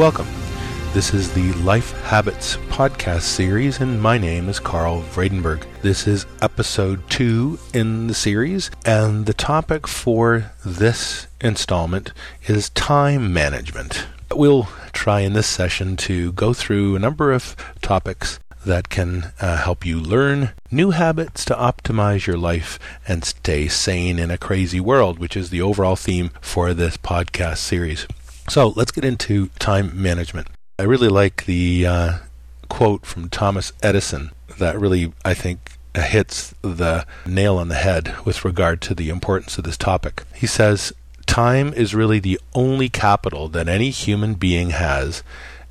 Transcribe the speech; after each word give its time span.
welcome. 0.00 0.28
This 0.94 1.12
is 1.12 1.34
the 1.34 1.52
Life 1.62 1.92
Habits 2.04 2.56
podcast 2.70 3.20
series, 3.20 3.80
and 3.80 4.00
my 4.00 4.16
name 4.16 4.48
is 4.48 4.58
Carl 4.58 5.02
Vredenberg. 5.02 5.66
This 5.82 6.06
is 6.06 6.24
episode 6.40 7.02
two 7.10 7.58
in 7.74 8.06
the 8.06 8.14
series, 8.14 8.70
and 8.86 9.26
the 9.26 9.34
topic 9.34 9.86
for 9.86 10.52
this 10.64 11.26
installment 11.42 12.14
is 12.46 12.70
time 12.70 13.34
management. 13.34 14.06
We'll 14.34 14.70
try 14.94 15.20
in 15.20 15.34
this 15.34 15.46
session 15.46 15.98
to 15.98 16.32
go 16.32 16.54
through 16.54 16.96
a 16.96 16.98
number 16.98 17.30
of 17.30 17.54
topics 17.82 18.40
that 18.64 18.88
can 18.88 19.34
uh, 19.38 19.58
help 19.58 19.84
you 19.84 20.00
learn 20.00 20.52
new 20.70 20.92
habits 20.92 21.44
to 21.44 21.54
optimize 21.54 22.26
your 22.26 22.38
life 22.38 22.78
and 23.06 23.22
stay 23.22 23.68
sane 23.68 24.18
in 24.18 24.30
a 24.30 24.38
crazy 24.38 24.80
world, 24.80 25.18
which 25.18 25.36
is 25.36 25.50
the 25.50 25.60
overall 25.60 25.96
theme 25.96 26.30
for 26.40 26.72
this 26.72 26.96
podcast 26.96 27.58
series. 27.58 28.06
So 28.50 28.72
let's 28.74 28.90
get 28.90 29.04
into 29.04 29.46
time 29.60 30.02
management. 30.02 30.48
I 30.76 30.82
really 30.82 31.06
like 31.06 31.44
the 31.44 31.86
uh, 31.86 32.18
quote 32.68 33.06
from 33.06 33.28
Thomas 33.28 33.72
Edison 33.80 34.32
that 34.58 34.76
really, 34.76 35.12
I 35.24 35.34
think, 35.34 35.78
hits 35.94 36.52
the 36.60 37.06
nail 37.24 37.58
on 37.58 37.68
the 37.68 37.76
head 37.76 38.12
with 38.24 38.44
regard 38.44 38.80
to 38.80 38.94
the 38.96 39.08
importance 39.08 39.56
of 39.56 39.62
this 39.62 39.76
topic. 39.76 40.24
He 40.34 40.48
says, 40.48 40.92
Time 41.26 41.72
is 41.74 41.94
really 41.94 42.18
the 42.18 42.40
only 42.52 42.88
capital 42.88 43.46
that 43.50 43.68
any 43.68 43.90
human 43.90 44.34
being 44.34 44.70
has, 44.70 45.22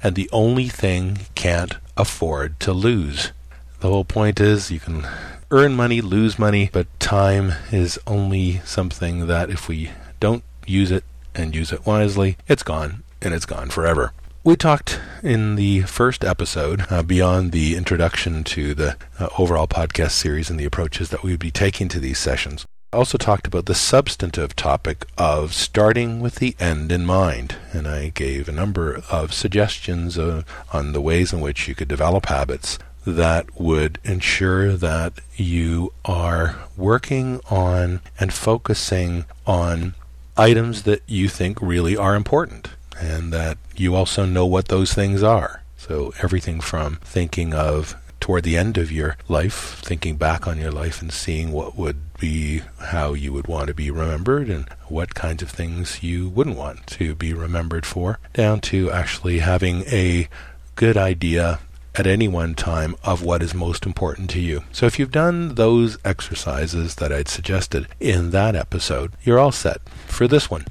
and 0.01 0.15
the 0.15 0.29
only 0.31 0.69
thing 0.69 1.17
can't 1.35 1.75
afford 1.97 2.61
to 2.61 2.71
lose. 2.71 3.33
The 3.81 3.89
whole 3.89 4.05
point 4.05 4.39
is 4.39 4.71
you 4.71 4.79
can 4.79 5.05
earn 5.51 5.75
money, 5.75 5.99
lose 5.99 6.39
money, 6.39 6.69
but 6.71 6.87
time 6.97 7.55
is 7.73 7.99
only 8.07 8.59
something 8.59 9.27
that 9.27 9.49
if 9.49 9.67
we 9.67 9.91
don't 10.21 10.45
use 10.65 10.91
it 10.91 11.03
and 11.35 11.55
use 11.55 11.71
it 11.71 11.85
wisely, 11.85 12.37
it's 12.47 12.63
gone, 12.63 13.03
and 13.21 13.33
it's 13.33 13.45
gone 13.45 13.69
forever. 13.69 14.13
We 14.43 14.55
talked 14.55 14.99
in 15.21 15.55
the 15.55 15.81
first 15.81 16.23
episode, 16.23 16.85
uh, 16.89 17.03
beyond 17.03 17.51
the 17.51 17.75
introduction 17.75 18.43
to 18.45 18.73
the 18.73 18.95
uh, 19.19 19.27
overall 19.37 19.67
podcast 19.67 20.11
series 20.11 20.49
and 20.49 20.59
the 20.59 20.65
approaches 20.65 21.09
that 21.09 21.23
we 21.23 21.31
would 21.31 21.39
be 21.39 21.51
taking 21.51 21.89
to 21.89 21.99
these 21.99 22.17
sessions. 22.17 22.65
I 22.91 22.97
also 22.97 23.17
talked 23.17 23.45
about 23.45 23.67
the 23.67 23.75
substantive 23.75 24.55
topic 24.55 25.05
of 25.17 25.53
starting 25.53 26.21
with 26.21 26.35
the 26.35 26.55
end 26.59 26.91
in 26.91 27.05
mind, 27.05 27.57
and 27.73 27.87
I 27.87 28.09
gave 28.09 28.49
a 28.49 28.53
number 28.53 29.01
of 29.11 29.33
suggestions 29.33 30.17
uh, 30.17 30.43
on 30.73 30.93
the 30.93 31.01
ways 31.01 31.31
in 31.31 31.41
which 31.41 31.67
you 31.67 31.75
could 31.75 31.87
develop 31.87 32.25
habits 32.25 32.79
that 33.05 33.59
would 33.59 33.99
ensure 34.03 34.75
that 34.75 35.13
you 35.35 35.93
are 36.05 36.55
working 36.77 37.41
on 37.49 38.01
and 38.19 38.33
focusing 38.33 39.25
on 39.45 39.93
items 40.39 40.83
that 40.83 41.03
you 41.05 41.27
think 41.27 41.61
really 41.61 41.97
are 41.97 42.15
important 42.15 42.69
and 42.99 43.33
that 43.33 43.57
you 43.75 43.93
also 43.93 44.25
know 44.25 44.45
what 44.45 44.69
those 44.69 44.93
things 44.93 45.21
are. 45.21 45.63
So 45.77 46.13
everything 46.21 46.61
from 46.61 46.95
thinking 47.03 47.53
of 47.53 47.95
toward 48.19 48.43
the 48.43 48.57
end 48.57 48.77
of 48.77 48.91
your 48.91 49.17
life, 49.27 49.79
thinking 49.81 50.15
back 50.15 50.47
on 50.47 50.57
your 50.57 50.71
life 50.71 51.01
and 51.01 51.11
seeing 51.11 51.51
what 51.51 51.77
would 51.77 51.97
be 52.19 52.61
how 52.79 53.13
you 53.13 53.33
would 53.33 53.47
want 53.47 53.67
to 53.67 53.73
be 53.73 53.91
remembered 53.91 54.49
and 54.49 54.67
what 54.87 55.15
kinds 55.15 55.41
of 55.41 55.49
things 55.49 56.03
you 56.03 56.29
wouldn't 56.29 56.57
want 56.57 56.85
to 56.87 57.15
be 57.15 57.33
remembered 57.33 57.85
for, 57.85 58.19
down 58.33 58.59
to 58.59 58.91
actually 58.91 59.39
having 59.39 59.83
a 59.87 60.27
good 60.75 60.97
idea 60.97 61.59
at 61.99 62.07
any 62.07 62.29
one 62.29 62.55
time 62.55 62.95
of 63.03 63.21
what 63.21 63.43
is 63.43 63.53
most 63.53 63.85
important 63.85 64.29
to 64.29 64.39
you. 64.39 64.63
So 64.71 64.85
if 64.85 64.97
you've 64.97 65.11
done 65.11 65.55
those 65.55 65.97
exercises 66.05 66.95
that 66.95 67.11
I'd 67.11 67.27
suggested 67.27 67.87
in 67.99 68.31
that 68.31 68.55
episode, 68.55 69.11
you're 69.23 69.37
all 69.37 69.51
set 69.51 69.81
for 70.07 70.25
this 70.25 70.49
one. 70.49 70.65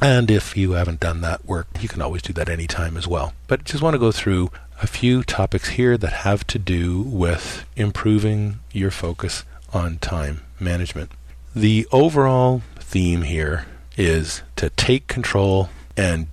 And 0.00 0.30
if 0.30 0.56
you 0.56 0.72
haven't 0.72 1.00
done 1.00 1.22
that 1.22 1.44
work, 1.44 1.66
you 1.80 1.88
can 1.88 2.00
always 2.00 2.22
do 2.22 2.32
that 2.34 2.48
anytime 2.48 2.96
as 2.96 3.08
well. 3.08 3.34
But 3.48 3.64
just 3.64 3.82
want 3.82 3.94
to 3.94 3.98
go 3.98 4.12
through 4.12 4.52
a 4.80 4.86
few 4.86 5.24
topics 5.24 5.70
here 5.70 5.98
that 5.98 6.12
have 6.12 6.46
to 6.46 6.58
do 6.58 7.02
with 7.02 7.66
improving 7.74 8.60
your 8.72 8.92
focus 8.92 9.44
on 9.74 9.98
time 9.98 10.42
management. 10.60 11.10
The 11.54 11.86
overall 11.90 12.62
theme 12.76 13.22
here 13.22 13.66
is 13.96 14.42
to 14.54 14.70
take 14.70 15.08
control 15.08 15.68
and 15.96 16.28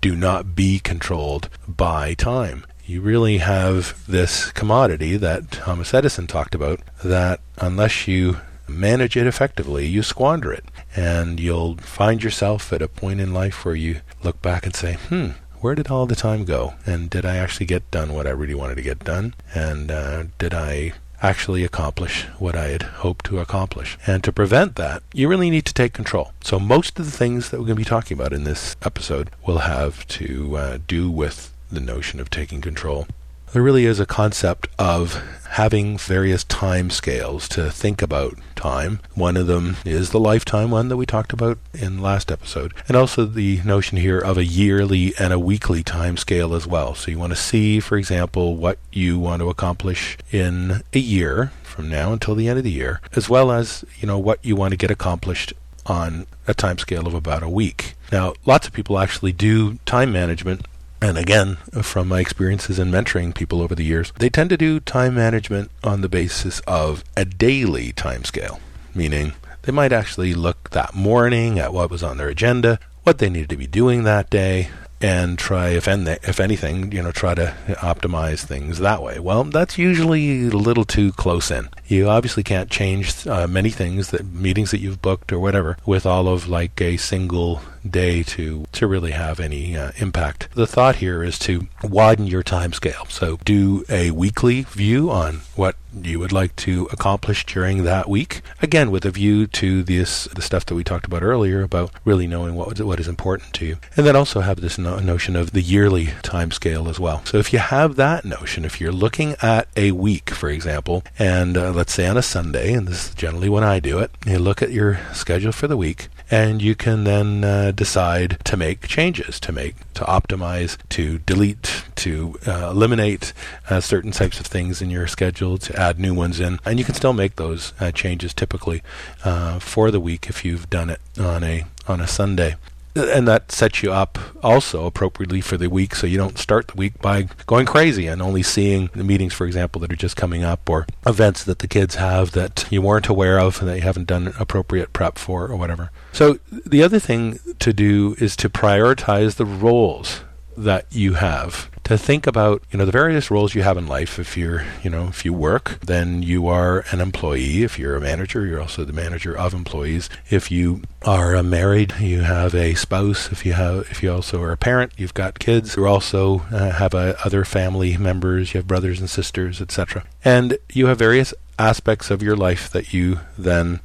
do 0.00 0.14
not 0.14 0.54
be 0.54 0.78
controlled 0.78 1.50
by 1.66 2.14
time. 2.14 2.64
You 2.90 3.02
really 3.02 3.38
have 3.38 4.04
this 4.08 4.50
commodity 4.50 5.16
that 5.16 5.52
Thomas 5.52 5.94
Edison 5.94 6.26
talked 6.26 6.56
about 6.56 6.80
that 7.04 7.38
unless 7.58 8.08
you 8.08 8.38
manage 8.66 9.16
it 9.16 9.28
effectively, 9.28 9.86
you 9.86 10.02
squander 10.02 10.52
it. 10.52 10.64
And 10.96 11.38
you'll 11.38 11.76
find 11.76 12.20
yourself 12.20 12.72
at 12.72 12.82
a 12.82 12.88
point 12.88 13.20
in 13.20 13.32
life 13.32 13.64
where 13.64 13.76
you 13.76 14.00
look 14.24 14.42
back 14.42 14.66
and 14.66 14.74
say, 14.74 14.94
hmm, 14.94 15.28
where 15.60 15.76
did 15.76 15.88
all 15.88 16.06
the 16.06 16.16
time 16.16 16.44
go? 16.44 16.74
And 16.84 17.08
did 17.08 17.24
I 17.24 17.36
actually 17.36 17.66
get 17.66 17.88
done 17.92 18.12
what 18.12 18.26
I 18.26 18.30
really 18.30 18.56
wanted 18.56 18.74
to 18.74 18.82
get 18.82 19.04
done? 19.04 19.34
And 19.54 19.92
uh, 19.92 20.24
did 20.40 20.52
I 20.52 20.94
actually 21.22 21.62
accomplish 21.62 22.24
what 22.40 22.56
I 22.56 22.70
had 22.70 22.82
hoped 22.82 23.24
to 23.26 23.38
accomplish? 23.38 23.98
And 24.04 24.24
to 24.24 24.32
prevent 24.32 24.74
that, 24.74 25.04
you 25.14 25.28
really 25.28 25.48
need 25.48 25.66
to 25.66 25.74
take 25.74 25.92
control. 25.92 26.32
So, 26.42 26.58
most 26.58 26.98
of 26.98 27.04
the 27.04 27.16
things 27.16 27.50
that 27.50 27.60
we're 27.60 27.66
going 27.66 27.76
to 27.76 27.84
be 27.84 27.84
talking 27.84 28.18
about 28.18 28.32
in 28.32 28.42
this 28.42 28.74
episode 28.82 29.30
will 29.46 29.58
have 29.58 30.08
to 30.08 30.56
uh, 30.56 30.78
do 30.88 31.08
with 31.08 31.52
the 31.70 31.80
notion 31.80 32.20
of 32.20 32.30
taking 32.30 32.60
control 32.60 33.06
there 33.52 33.62
really 33.62 33.84
is 33.84 33.98
a 33.98 34.06
concept 34.06 34.68
of 34.78 35.22
having 35.50 35.98
various 35.98 36.44
time 36.44 36.88
scales 36.88 37.48
to 37.48 37.70
think 37.70 38.00
about 38.00 38.38
time. 38.54 39.00
One 39.14 39.36
of 39.36 39.48
them 39.48 39.76
is 39.84 40.10
the 40.10 40.20
lifetime 40.20 40.70
one 40.70 40.88
that 40.88 40.96
we 40.96 41.04
talked 41.04 41.32
about 41.32 41.58
in 41.74 42.00
last 42.00 42.30
episode, 42.30 42.72
and 42.86 42.96
also 42.96 43.24
the 43.24 43.60
notion 43.64 43.98
here 43.98 44.20
of 44.20 44.38
a 44.38 44.44
yearly 44.44 45.14
and 45.18 45.32
a 45.32 45.38
weekly 45.38 45.82
time 45.82 46.16
scale 46.16 46.54
as 46.54 46.66
well. 46.66 46.94
So 46.94 47.10
you 47.10 47.18
want 47.18 47.32
to 47.32 47.36
see, 47.36 47.80
for 47.80 47.98
example, 47.98 48.56
what 48.56 48.78
you 48.92 49.18
want 49.18 49.40
to 49.40 49.50
accomplish 49.50 50.16
in 50.30 50.82
a 50.92 51.00
year 51.00 51.50
from 51.64 51.88
now 51.88 52.12
until 52.12 52.36
the 52.36 52.48
end 52.48 52.58
of 52.58 52.64
the 52.64 52.70
year, 52.70 53.00
as 53.16 53.28
well 53.28 53.50
as, 53.50 53.84
you 53.98 54.06
know, 54.06 54.18
what 54.18 54.44
you 54.44 54.54
want 54.54 54.70
to 54.70 54.76
get 54.76 54.90
accomplished 54.92 55.52
on 55.86 56.26
a 56.46 56.54
time 56.54 56.78
scale 56.78 57.06
of 57.06 57.14
about 57.14 57.42
a 57.42 57.48
week. 57.48 57.94
Now, 58.12 58.34
lots 58.46 58.66
of 58.66 58.72
people 58.72 58.98
actually 58.98 59.32
do 59.32 59.78
time 59.86 60.12
management 60.12 60.66
and 61.02 61.16
again, 61.16 61.56
from 61.82 62.08
my 62.08 62.20
experiences 62.20 62.78
in 62.78 62.90
mentoring 62.90 63.34
people 63.34 63.62
over 63.62 63.74
the 63.74 63.84
years, 63.84 64.12
they 64.18 64.28
tend 64.28 64.50
to 64.50 64.56
do 64.56 64.80
time 64.80 65.14
management 65.14 65.70
on 65.82 66.00
the 66.00 66.08
basis 66.08 66.60
of 66.66 67.04
a 67.16 67.24
daily 67.24 67.92
time 67.92 68.24
scale, 68.24 68.60
meaning 68.94 69.32
they 69.62 69.72
might 69.72 69.92
actually 69.92 70.34
look 70.34 70.70
that 70.70 70.94
morning 70.94 71.58
at 71.58 71.72
what 71.72 71.90
was 71.90 72.02
on 72.02 72.16
their 72.18 72.28
agenda, 72.28 72.78
what 73.02 73.18
they 73.18 73.30
needed 73.30 73.50
to 73.50 73.56
be 73.56 73.66
doing 73.66 74.04
that 74.04 74.30
day, 74.30 74.68
and 75.02 75.38
try, 75.38 75.70
if, 75.70 75.88
en- 75.88 76.06
if 76.06 76.38
anything, 76.40 76.92
you 76.92 77.02
know, 77.02 77.10
try 77.10 77.34
to 77.34 77.56
optimize 77.68 78.44
things 78.44 78.78
that 78.80 79.02
way. 79.02 79.18
Well, 79.18 79.44
that's 79.44 79.78
usually 79.78 80.48
a 80.48 80.50
little 80.50 80.84
too 80.84 81.12
close 81.12 81.50
in. 81.50 81.70
You 81.86 82.08
obviously 82.08 82.42
can't 82.42 82.70
change 82.70 83.26
uh, 83.26 83.46
many 83.46 83.70
things 83.70 84.10
that 84.10 84.26
meetings 84.26 84.70
that 84.72 84.80
you've 84.80 85.00
booked 85.00 85.32
or 85.32 85.38
whatever 85.38 85.78
with 85.86 86.04
all 86.04 86.28
of 86.28 86.48
like 86.48 86.78
a 86.82 86.98
single 86.98 87.62
day 87.88 88.22
to 88.22 88.66
to 88.72 88.86
really 88.86 89.12
have 89.12 89.40
any 89.40 89.76
uh, 89.76 89.92
impact. 89.98 90.48
The 90.54 90.66
thought 90.66 90.96
here 90.96 91.22
is 91.22 91.38
to 91.40 91.68
widen 91.82 92.26
your 92.26 92.42
time 92.42 92.72
scale. 92.72 93.06
So 93.08 93.38
do 93.44 93.84
a 93.88 94.10
weekly 94.10 94.62
view 94.62 95.10
on 95.10 95.42
what 95.54 95.76
you 95.92 96.20
would 96.20 96.32
like 96.32 96.54
to 96.54 96.88
accomplish 96.92 97.44
during 97.46 97.84
that 97.84 98.08
week. 98.08 98.42
Again, 98.62 98.90
with 98.90 99.04
a 99.04 99.10
view 99.10 99.46
to 99.48 99.82
this 99.82 100.24
the 100.24 100.42
stuff 100.42 100.64
that 100.66 100.74
we 100.74 100.84
talked 100.84 101.06
about 101.06 101.22
earlier 101.22 101.62
about 101.62 101.90
really 102.04 102.26
knowing 102.26 102.54
what 102.54 102.80
what 102.80 103.00
is 103.00 103.08
important 103.08 103.52
to 103.54 103.66
you, 103.66 103.76
and 103.96 104.06
then 104.06 104.16
also 104.16 104.40
have 104.40 104.60
this 104.60 104.78
no- 104.78 104.98
notion 104.98 105.36
of 105.36 105.52
the 105.52 105.62
yearly 105.62 106.10
time 106.22 106.50
scale 106.50 106.88
as 106.88 107.00
well. 107.00 107.22
So 107.24 107.38
if 107.38 107.52
you 107.52 107.58
have 107.58 107.96
that 107.96 108.24
notion, 108.24 108.64
if 108.64 108.80
you're 108.80 108.92
looking 108.92 109.34
at 109.42 109.68
a 109.76 109.92
week, 109.92 110.30
for 110.30 110.48
example, 110.48 111.02
and 111.18 111.56
uh, 111.56 111.72
let's 111.72 111.92
say 111.92 112.06
on 112.06 112.16
a 112.16 112.22
Sunday, 112.22 112.72
and 112.72 112.86
this 112.86 113.08
is 113.08 113.14
generally 113.14 113.48
when 113.48 113.64
I 113.64 113.80
do 113.80 113.98
it, 113.98 114.10
you 114.26 114.38
look 114.38 114.62
at 114.62 114.70
your 114.70 115.00
schedule 115.12 115.52
for 115.52 115.66
the 115.66 115.76
week, 115.76 116.08
and 116.30 116.62
you 116.62 116.74
can 116.74 117.04
then 117.04 117.44
uh, 117.44 117.72
decide 117.72 118.38
to 118.44 118.56
make 118.56 118.86
changes, 118.86 119.40
to 119.40 119.52
make, 119.52 119.74
to 119.94 120.04
optimize, 120.04 120.78
to 120.90 121.18
delete, 121.18 121.84
to 121.96 122.38
uh, 122.46 122.70
eliminate 122.70 123.32
uh, 123.68 123.80
certain 123.80 124.12
types 124.12 124.38
of 124.38 124.46
things 124.46 124.80
in 124.80 124.90
your 124.90 125.06
schedule, 125.06 125.58
to 125.58 125.76
add 125.78 125.98
new 125.98 126.14
ones 126.14 126.38
in, 126.38 126.58
and 126.64 126.78
you 126.78 126.84
can 126.84 126.94
still 126.94 127.12
make 127.12 127.36
those 127.36 127.72
uh, 127.80 127.90
changes 127.90 128.32
typically 128.32 128.82
uh, 129.24 129.58
for 129.58 129.90
the 129.90 130.00
week 130.00 130.28
if 130.28 130.44
you've 130.44 130.70
done 130.70 130.90
it 130.90 131.00
on 131.18 131.42
a 131.42 131.64
on 131.88 132.00
a 132.00 132.06
Sunday 132.06 132.54
and 132.94 133.26
that 133.28 133.52
sets 133.52 133.82
you 133.82 133.92
up 133.92 134.18
also 134.42 134.86
appropriately 134.86 135.40
for 135.40 135.56
the 135.56 135.68
week 135.68 135.94
so 135.94 136.06
you 136.06 136.16
don't 136.16 136.38
start 136.38 136.68
the 136.68 136.76
week 136.76 137.00
by 137.00 137.28
going 137.46 137.66
crazy 137.66 138.06
and 138.06 138.20
only 138.20 138.42
seeing 138.42 138.90
the 138.94 139.04
meetings 139.04 139.32
for 139.32 139.46
example 139.46 139.80
that 139.80 139.92
are 139.92 139.96
just 139.96 140.16
coming 140.16 140.42
up 140.42 140.68
or 140.68 140.86
events 141.06 141.44
that 141.44 141.60
the 141.60 141.68
kids 141.68 141.96
have 141.96 142.32
that 142.32 142.66
you 142.70 142.82
weren't 142.82 143.08
aware 143.08 143.38
of 143.38 143.60
and 143.60 143.68
that 143.68 143.76
you 143.76 143.82
haven't 143.82 144.06
done 144.06 144.32
appropriate 144.38 144.92
prep 144.92 145.18
for 145.18 145.46
or 145.46 145.56
whatever. 145.56 145.90
So 146.12 146.38
the 146.50 146.82
other 146.82 146.98
thing 146.98 147.38
to 147.58 147.72
do 147.72 148.16
is 148.18 148.36
to 148.36 148.48
prioritize 148.48 149.36
the 149.36 149.46
roles 149.46 150.20
that 150.64 150.86
you 150.90 151.14
have 151.14 151.70
to 151.84 151.98
think 151.98 152.26
about, 152.26 152.62
you 152.70 152.78
know, 152.78 152.84
the 152.84 152.92
various 152.92 153.30
roles 153.30 153.54
you 153.54 153.62
have 153.62 153.76
in 153.76 153.86
life. 153.86 154.18
If 154.18 154.36
you're, 154.36 154.64
you 154.82 154.90
know, 154.90 155.08
if 155.08 155.24
you 155.24 155.32
work, 155.32 155.80
then 155.80 156.22
you 156.22 156.46
are 156.46 156.84
an 156.92 157.00
employee. 157.00 157.64
If 157.64 157.78
you're 157.78 157.96
a 157.96 158.00
manager, 158.00 158.46
you're 158.46 158.60
also 158.60 158.84
the 158.84 158.92
manager 158.92 159.36
of 159.36 159.54
employees. 159.54 160.08
If 160.30 160.50
you 160.50 160.82
are 161.02 161.42
married, 161.42 161.94
you 161.98 162.20
have 162.20 162.54
a 162.54 162.74
spouse. 162.74 163.32
If 163.32 163.44
you 163.44 163.54
have, 163.54 163.88
if 163.90 164.02
you 164.02 164.12
also 164.12 164.40
are 164.40 164.52
a 164.52 164.56
parent, 164.56 164.92
you've 164.96 165.14
got 165.14 165.40
kids. 165.40 165.76
You 165.76 165.86
also 165.86 166.40
uh, 166.52 166.70
have 166.72 166.94
uh, 166.94 167.14
other 167.24 167.44
family 167.44 167.96
members. 167.96 168.54
You 168.54 168.58
have 168.58 168.68
brothers 168.68 169.00
and 169.00 169.10
sisters, 169.10 169.60
etc. 169.60 170.04
And 170.24 170.58
you 170.72 170.86
have 170.86 170.98
various 170.98 171.34
aspects 171.58 172.10
of 172.10 172.22
your 172.22 172.36
life 172.36 172.70
that 172.70 172.92
you 172.94 173.20
then 173.36 173.80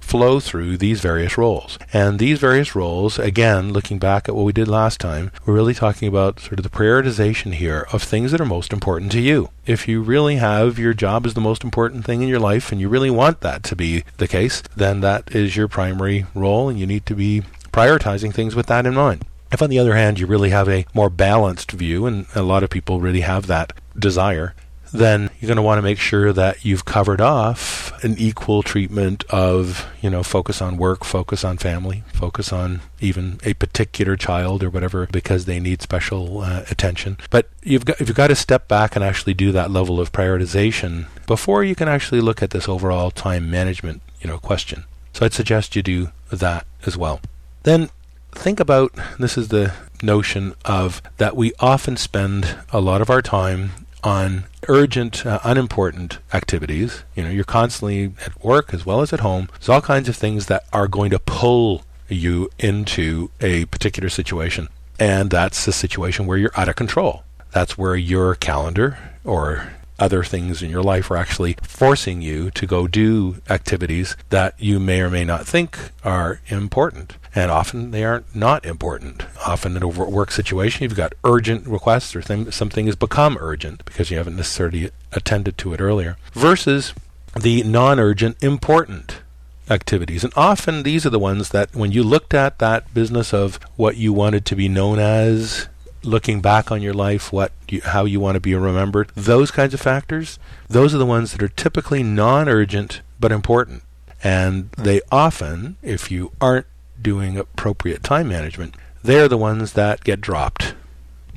flow 0.00 0.40
through 0.40 0.76
these 0.76 1.00
various 1.00 1.38
roles. 1.38 1.78
And 1.92 2.18
these 2.18 2.38
various 2.38 2.74
roles, 2.74 3.18
again, 3.18 3.72
looking 3.72 3.98
back 3.98 4.28
at 4.28 4.34
what 4.34 4.44
we 4.44 4.52
did 4.52 4.68
last 4.68 5.00
time, 5.00 5.30
we're 5.44 5.54
really 5.54 5.74
talking 5.74 6.08
about 6.08 6.40
sort 6.40 6.58
of 6.58 6.64
the 6.64 6.68
prioritization 6.68 7.54
here 7.54 7.86
of 7.92 8.02
things 8.02 8.32
that 8.32 8.40
are 8.40 8.46
most 8.46 8.72
important 8.72 9.12
to 9.12 9.20
you. 9.20 9.50
If 9.66 9.86
you 9.86 10.02
really 10.02 10.36
have 10.36 10.78
your 10.78 10.94
job 10.94 11.26
as 11.26 11.34
the 11.34 11.40
most 11.40 11.62
important 11.62 12.04
thing 12.04 12.22
in 12.22 12.28
your 12.28 12.40
life 12.40 12.72
and 12.72 12.80
you 12.80 12.88
really 12.88 13.10
want 13.10 13.40
that 13.40 13.62
to 13.64 13.76
be 13.76 14.04
the 14.16 14.28
case, 14.28 14.62
then 14.76 15.00
that 15.00 15.34
is 15.34 15.56
your 15.56 15.68
primary 15.68 16.26
role 16.34 16.68
and 16.68 16.78
you 16.78 16.86
need 16.86 17.06
to 17.06 17.14
be 17.14 17.42
prioritizing 17.72 18.34
things 18.34 18.54
with 18.54 18.66
that 18.66 18.86
in 18.86 18.94
mind. 18.94 19.24
If, 19.52 19.62
on 19.62 19.70
the 19.70 19.80
other 19.80 19.96
hand, 19.96 20.20
you 20.20 20.26
really 20.26 20.50
have 20.50 20.68
a 20.68 20.86
more 20.94 21.10
balanced 21.10 21.72
view, 21.72 22.06
and 22.06 22.26
a 22.36 22.42
lot 22.42 22.62
of 22.62 22.70
people 22.70 23.00
really 23.00 23.22
have 23.22 23.48
that 23.48 23.72
desire, 23.98 24.54
then 24.92 25.30
you're 25.40 25.46
going 25.46 25.56
to 25.56 25.62
want 25.62 25.78
to 25.78 25.82
make 25.82 25.98
sure 25.98 26.32
that 26.32 26.64
you've 26.64 26.84
covered 26.84 27.20
off 27.20 27.92
an 28.02 28.16
equal 28.18 28.62
treatment 28.62 29.24
of, 29.30 29.86
you 30.00 30.10
know, 30.10 30.22
focus 30.22 30.60
on 30.60 30.76
work, 30.76 31.04
focus 31.04 31.44
on 31.44 31.58
family, 31.58 32.02
focus 32.12 32.52
on 32.52 32.80
even 33.00 33.38
a 33.44 33.54
particular 33.54 34.16
child 34.16 34.62
or 34.62 34.70
whatever 34.70 35.06
because 35.06 35.44
they 35.44 35.60
need 35.60 35.82
special 35.82 36.40
uh, 36.40 36.64
attention. 36.70 37.16
But 37.30 37.48
you've 37.62 37.84
got 37.84 38.00
you've 38.00 38.14
got 38.14 38.28
to 38.28 38.36
step 38.36 38.68
back 38.68 38.96
and 38.96 39.04
actually 39.04 39.34
do 39.34 39.52
that 39.52 39.70
level 39.70 40.00
of 40.00 40.12
prioritization 40.12 41.06
before 41.26 41.62
you 41.64 41.74
can 41.74 41.88
actually 41.88 42.20
look 42.20 42.42
at 42.42 42.50
this 42.50 42.68
overall 42.68 43.10
time 43.10 43.50
management, 43.50 44.02
you 44.20 44.28
know, 44.28 44.38
question. 44.38 44.84
So 45.12 45.24
I'd 45.24 45.32
suggest 45.32 45.76
you 45.76 45.82
do 45.82 46.10
that 46.30 46.66
as 46.86 46.96
well. 46.96 47.20
Then 47.62 47.90
think 48.32 48.60
about 48.60 48.92
this 49.18 49.36
is 49.36 49.48
the 49.48 49.72
notion 50.02 50.54
of 50.64 51.02
that 51.18 51.36
we 51.36 51.52
often 51.60 51.96
spend 51.96 52.56
a 52.72 52.80
lot 52.80 53.02
of 53.02 53.10
our 53.10 53.20
time 53.20 53.72
on 54.02 54.44
urgent, 54.68 55.24
uh, 55.26 55.40
unimportant 55.44 56.18
activities. 56.32 57.04
You 57.14 57.24
know, 57.24 57.30
you're 57.30 57.44
constantly 57.44 58.12
at 58.24 58.42
work 58.44 58.72
as 58.74 58.84
well 58.86 59.00
as 59.00 59.12
at 59.12 59.20
home. 59.20 59.48
There's 59.52 59.68
all 59.68 59.80
kinds 59.80 60.08
of 60.08 60.16
things 60.16 60.46
that 60.46 60.64
are 60.72 60.88
going 60.88 61.10
to 61.10 61.18
pull 61.18 61.84
you 62.08 62.50
into 62.58 63.30
a 63.40 63.66
particular 63.66 64.08
situation. 64.08 64.68
And 64.98 65.30
that's 65.30 65.64
the 65.64 65.72
situation 65.72 66.26
where 66.26 66.38
you're 66.38 66.52
out 66.56 66.68
of 66.68 66.76
control. 66.76 67.24
That's 67.52 67.78
where 67.78 67.96
your 67.96 68.34
calendar 68.34 68.98
or 69.24 69.72
other 69.98 70.24
things 70.24 70.62
in 70.62 70.70
your 70.70 70.82
life 70.82 71.10
are 71.10 71.16
actually 71.16 71.56
forcing 71.62 72.22
you 72.22 72.50
to 72.52 72.66
go 72.66 72.86
do 72.86 73.36
activities 73.48 74.16
that 74.30 74.54
you 74.58 74.80
may 74.80 75.00
or 75.00 75.10
may 75.10 75.24
not 75.24 75.46
think 75.46 75.78
are 76.02 76.40
important. 76.48 77.16
And 77.34 77.50
often 77.50 77.92
they 77.92 78.04
are 78.04 78.24
not 78.34 78.64
important. 78.66 79.24
Often 79.46 79.76
in 79.76 79.82
a 79.82 79.88
work 79.88 80.30
situation, 80.30 80.82
you've 80.82 80.96
got 80.96 81.12
urgent 81.24 81.66
requests 81.66 82.16
or 82.16 82.22
th- 82.22 82.52
something 82.52 82.86
has 82.86 82.96
become 82.96 83.38
urgent 83.40 83.84
because 83.84 84.10
you 84.10 84.16
haven't 84.16 84.36
necessarily 84.36 84.90
attended 85.12 85.56
to 85.58 85.72
it 85.72 85.80
earlier, 85.80 86.16
versus 86.32 86.92
the 87.40 87.62
non 87.62 88.00
urgent, 88.00 88.42
important 88.42 89.22
activities. 89.68 90.24
And 90.24 90.32
often 90.36 90.82
these 90.82 91.06
are 91.06 91.10
the 91.10 91.18
ones 91.18 91.50
that, 91.50 91.74
when 91.74 91.92
you 91.92 92.02
looked 92.02 92.34
at 92.34 92.58
that 92.58 92.92
business 92.92 93.32
of 93.32 93.60
what 93.76 93.96
you 93.96 94.12
wanted 94.12 94.44
to 94.46 94.56
be 94.56 94.68
known 94.68 94.98
as, 94.98 95.68
looking 96.02 96.40
back 96.40 96.72
on 96.72 96.82
your 96.82 96.94
life, 96.94 97.32
what 97.32 97.52
you, 97.68 97.80
how 97.82 98.04
you 98.04 98.18
want 98.20 98.34
to 98.34 98.40
be 98.40 98.54
remembered, 98.54 99.12
those 99.14 99.50
kinds 99.50 99.74
of 99.74 99.80
factors, 99.80 100.38
those 100.68 100.94
are 100.94 100.98
the 100.98 101.06
ones 101.06 101.32
that 101.32 101.42
are 101.42 101.48
typically 101.48 102.02
non-urgent 102.02 103.02
but 103.18 103.32
important. 103.32 103.82
And 104.22 104.70
they 104.72 105.00
often, 105.12 105.76
if 105.82 106.10
you 106.10 106.32
aren't 106.40 106.66
doing 107.02 107.36
appropriate 107.36 108.02
time 108.02 108.28
management, 108.28 108.74
they're 109.02 109.28
the 109.28 109.38
ones 109.38 109.72
that 109.74 110.04
get 110.04 110.20
dropped 110.20 110.74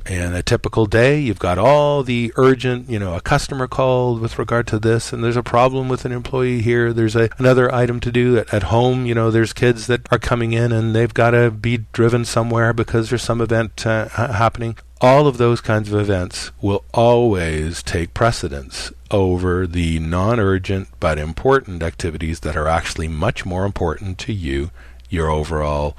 And 0.06 0.34
a 0.34 0.42
typical 0.42 0.84
day, 0.84 1.18
you've 1.18 1.38
got 1.38 1.56
all 1.56 2.02
the 2.02 2.30
urgent, 2.36 2.90
you 2.90 2.98
know, 2.98 3.14
a 3.14 3.22
customer 3.22 3.66
called 3.66 4.20
with 4.20 4.38
regard 4.38 4.66
to 4.66 4.78
this, 4.78 5.14
and 5.14 5.24
there's 5.24 5.36
a 5.36 5.42
problem 5.42 5.88
with 5.88 6.04
an 6.04 6.12
employee 6.12 6.60
here. 6.60 6.92
There's 6.92 7.16
a, 7.16 7.30
another 7.38 7.74
item 7.74 8.00
to 8.00 8.12
do 8.12 8.36
at, 8.36 8.52
at 8.52 8.64
home. 8.64 9.06
You 9.06 9.14
know, 9.14 9.30
there's 9.30 9.54
kids 9.54 9.86
that 9.86 10.06
are 10.12 10.18
coming 10.18 10.52
in 10.52 10.72
and 10.72 10.94
they've 10.94 11.14
got 11.14 11.30
to 11.30 11.50
be 11.50 11.86
driven 11.94 12.26
somewhere 12.26 12.74
because 12.74 13.08
there's 13.08 13.22
some 13.22 13.40
event 13.40 13.86
uh, 13.86 14.08
happening. 14.08 14.76
All 15.00 15.26
of 15.26 15.38
those 15.38 15.62
kinds 15.62 15.90
of 15.90 15.98
events 15.98 16.50
will 16.60 16.84
always 16.92 17.82
take 17.82 18.12
precedence 18.12 18.92
over 19.10 19.66
the 19.66 19.98
non 20.00 20.38
urgent 20.38 20.88
but 21.00 21.18
important 21.18 21.82
activities 21.82 22.40
that 22.40 22.56
are 22.56 22.68
actually 22.68 23.08
much 23.08 23.46
more 23.46 23.64
important 23.64 24.18
to 24.18 24.34
you, 24.34 24.70
your 25.14 25.30
overall 25.30 25.96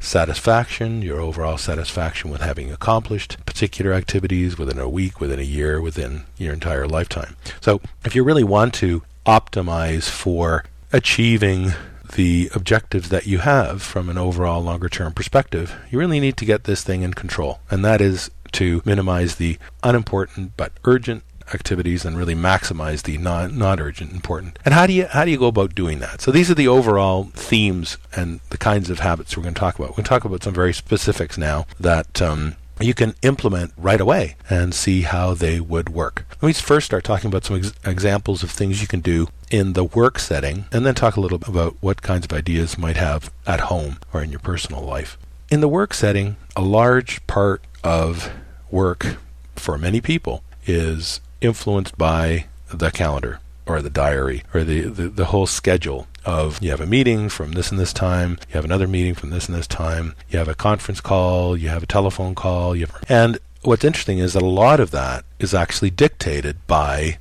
satisfaction, 0.00 1.02
your 1.02 1.20
overall 1.20 1.58
satisfaction 1.58 2.30
with 2.30 2.40
having 2.40 2.70
accomplished 2.70 3.36
particular 3.46 3.92
activities 3.92 4.56
within 4.56 4.78
a 4.78 4.88
week, 4.88 5.20
within 5.20 5.40
a 5.40 5.42
year, 5.42 5.80
within 5.80 6.24
your 6.36 6.52
entire 6.52 6.86
lifetime. 6.86 7.36
So, 7.60 7.80
if 8.04 8.14
you 8.14 8.22
really 8.22 8.44
want 8.44 8.74
to 8.74 9.02
optimize 9.26 10.08
for 10.08 10.64
achieving 10.92 11.72
the 12.14 12.50
objectives 12.54 13.10
that 13.10 13.26
you 13.26 13.38
have 13.38 13.82
from 13.82 14.08
an 14.08 14.16
overall 14.16 14.62
longer 14.62 14.88
term 14.88 15.12
perspective, 15.12 15.76
you 15.90 15.98
really 15.98 16.20
need 16.20 16.36
to 16.38 16.44
get 16.44 16.64
this 16.64 16.82
thing 16.82 17.02
in 17.02 17.14
control. 17.14 17.60
And 17.70 17.84
that 17.84 18.00
is 18.00 18.30
to 18.52 18.80
minimize 18.84 19.36
the 19.36 19.58
unimportant 19.82 20.52
but 20.56 20.72
urgent 20.84 21.22
activities 21.54 22.04
and 22.04 22.16
really 22.16 22.34
maximize 22.34 23.02
the 23.02 23.18
non 23.18 23.58
non 23.58 23.80
urgent 23.80 24.12
important. 24.12 24.58
And 24.64 24.74
how 24.74 24.86
do 24.86 24.92
you 24.92 25.06
how 25.06 25.24
do 25.24 25.30
you 25.30 25.38
go 25.38 25.46
about 25.46 25.74
doing 25.74 25.98
that? 26.00 26.20
So 26.20 26.30
these 26.30 26.50
are 26.50 26.54
the 26.54 26.68
overall 26.68 27.24
themes 27.34 27.98
and 28.14 28.40
the 28.50 28.58
kinds 28.58 28.90
of 28.90 29.00
habits 29.00 29.36
we're 29.36 29.42
going 29.42 29.54
to 29.54 29.60
talk 29.60 29.78
about. 29.78 29.90
We're 29.90 29.96
going 29.96 30.04
to 30.04 30.08
talk 30.10 30.24
about 30.24 30.42
some 30.42 30.54
very 30.54 30.72
specifics 30.72 31.38
now 31.38 31.66
that 31.80 32.20
um, 32.22 32.56
you 32.80 32.94
can 32.94 33.14
implement 33.22 33.72
right 33.76 34.00
away 34.00 34.36
and 34.48 34.74
see 34.74 35.02
how 35.02 35.34
they 35.34 35.60
would 35.60 35.88
work. 35.88 36.26
Let 36.40 36.46
me 36.46 36.52
first 36.52 36.86
start 36.86 37.04
talking 37.04 37.28
about 37.28 37.44
some 37.44 37.56
ex- 37.56 37.72
examples 37.84 38.42
of 38.42 38.50
things 38.50 38.80
you 38.80 38.86
can 38.86 39.00
do 39.00 39.28
in 39.50 39.72
the 39.72 39.84
work 39.84 40.18
setting, 40.18 40.66
and 40.70 40.84
then 40.84 40.94
talk 40.94 41.16
a 41.16 41.20
little 41.20 41.38
bit 41.38 41.48
about 41.48 41.76
what 41.80 42.02
kinds 42.02 42.26
of 42.26 42.32
ideas 42.32 42.78
might 42.78 42.96
have 42.96 43.32
at 43.46 43.60
home 43.60 43.98
or 44.12 44.22
in 44.22 44.30
your 44.30 44.40
personal 44.40 44.82
life. 44.82 45.16
In 45.50 45.60
the 45.60 45.68
work 45.68 45.94
setting, 45.94 46.36
a 46.54 46.62
large 46.62 47.26
part 47.26 47.62
of 47.82 48.30
work 48.70 49.16
for 49.56 49.78
many 49.78 50.00
people 50.00 50.44
is 50.66 51.20
influenced 51.40 51.96
by 51.96 52.46
the 52.72 52.90
calendar 52.90 53.40
or 53.66 53.82
the 53.82 53.90
diary 53.90 54.42
or 54.54 54.64
the, 54.64 54.82
the, 54.82 55.08
the, 55.08 55.26
whole 55.26 55.46
schedule 55.46 56.06
of 56.24 56.62
you 56.62 56.70
have 56.70 56.80
a 56.80 56.86
meeting 56.86 57.28
from 57.28 57.52
this 57.52 57.70
and 57.70 57.78
this 57.78 57.92
time, 57.92 58.38
you 58.48 58.54
have 58.54 58.64
another 58.64 58.88
meeting 58.88 59.14
from 59.14 59.30
this 59.30 59.46
and 59.46 59.56
this 59.56 59.66
time, 59.66 60.14
you 60.30 60.38
have 60.38 60.48
a 60.48 60.54
conference 60.54 61.00
call, 61.00 61.56
you 61.56 61.68
have 61.68 61.82
a 61.82 61.86
telephone 61.86 62.34
call, 62.34 62.74
you 62.74 62.86
have, 62.86 63.04
and 63.08 63.38
what's 63.62 63.84
interesting 63.84 64.18
is 64.18 64.32
that 64.32 64.42
a 64.42 64.46
lot 64.46 64.80
of 64.80 64.90
that 64.90 65.24
is 65.38 65.54
actually 65.54 65.90
dictated 65.90 66.56
by 66.66 67.18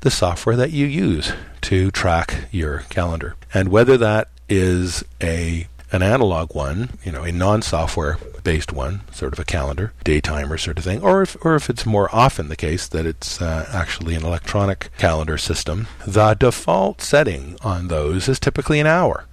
the 0.00 0.10
software 0.10 0.56
that 0.56 0.70
you 0.70 0.86
use 0.86 1.32
to 1.60 1.90
track 1.90 2.46
your 2.50 2.84
calendar. 2.88 3.36
And 3.52 3.68
whether 3.68 3.96
that 3.98 4.28
is 4.48 5.04
a 5.22 5.66
an 5.92 6.02
analog 6.02 6.54
one, 6.54 6.90
you 7.04 7.12
know, 7.12 7.22
a 7.22 7.32
non-software 7.32 8.18
based 8.42 8.72
one, 8.72 9.02
sort 9.12 9.32
of 9.32 9.38
a 9.38 9.44
calendar, 9.44 9.92
day 10.04 10.20
timer 10.20 10.56
sort 10.56 10.78
of 10.78 10.84
thing, 10.84 11.02
or 11.02 11.22
if, 11.22 11.36
or 11.44 11.54
if 11.54 11.68
it's 11.68 11.84
more 11.84 12.08
often 12.14 12.48
the 12.48 12.56
case 12.56 12.88
that 12.88 13.06
it's 13.06 13.40
uh, 13.40 13.68
actually 13.72 14.14
an 14.14 14.24
electronic 14.24 14.90
calendar 14.98 15.36
system, 15.36 15.86
the 16.06 16.34
default 16.34 17.00
setting 17.02 17.56
on 17.62 17.88
those 17.88 18.28
is 18.28 18.40
typically 18.40 18.80
an 18.80 18.86
hour. 18.86 19.26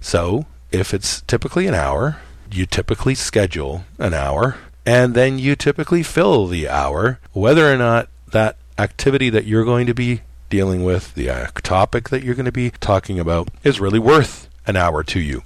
So 0.00 0.46
if 0.70 0.94
it's 0.94 1.22
typically 1.22 1.66
an 1.66 1.74
hour, 1.74 2.18
you 2.50 2.66
typically 2.66 3.14
schedule 3.14 3.84
an 3.98 4.14
hour, 4.14 4.56
and 4.84 5.14
then 5.14 5.38
you 5.38 5.56
typically 5.56 6.02
fill 6.02 6.46
the 6.46 6.68
hour, 6.68 7.18
whether 7.32 7.72
or 7.72 7.76
not 7.76 8.08
that 8.30 8.56
activity 8.78 9.30
that 9.30 9.44
you're 9.44 9.64
going 9.64 9.86
to 9.86 9.94
be 9.94 10.22
dealing 10.50 10.84
with, 10.84 11.14
the 11.14 11.30
uh, 11.30 11.46
topic 11.62 12.10
that 12.10 12.22
you're 12.22 12.34
going 12.34 12.46
to 12.46 12.52
be 12.52 12.70
talking 12.70 13.18
about, 13.18 13.48
is 13.64 13.80
really 13.80 13.98
worth 13.98 14.48
an 14.66 14.76
hour 14.76 15.02
to 15.02 15.20
you. 15.20 15.42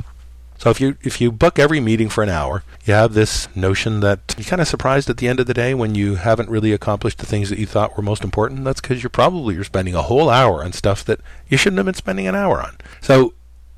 So 0.59 0.71
if 0.71 0.81
you 0.81 0.97
if 1.03 1.21
you 1.21 1.31
book 1.31 1.59
every 1.59 1.81
meeting 1.81 2.09
for 2.09 2.23
an 2.23 2.29
hour, 2.29 2.63
you 2.85 2.95
have 2.95 3.15
this 3.15 3.49
notion 3.55 4.01
that 4.01 4.35
you're 4.37 4.45
kind 4.45 4.63
of 4.63 4.69
surprised 4.69 5.11
at 5.11 5.19
the 5.19 5.29
end 5.29 5.41
of 5.41 5.47
the 5.47 5.55
day 5.55 5.75
when 5.75 5.95
you 5.95 6.17
haven't 6.17 6.49
really 6.49 6.73
accomplished 6.73 7.19
the 7.19 7.27
things 7.27 7.51
that 7.51 7.59
you 7.59 7.67
thought 7.67 7.97
were 7.97 8.03
most 8.03 8.25
important. 8.25 8.65
That's 8.65 8.81
because 8.81 9.03
you're 9.03 9.11
probably 9.11 9.55
you're 9.55 9.65
spending 9.65 9.95
a 9.95 10.03
whole 10.03 10.31
hour 10.31 10.65
on 10.65 10.73
stuff 10.73 11.05
that 11.05 11.21
you 11.49 11.57
shouldn't 11.57 11.79
have 11.79 11.87
been 11.87 11.95
spending 11.95 12.27
an 12.27 12.35
hour 12.35 12.63
on. 12.63 12.77
So 13.01 13.35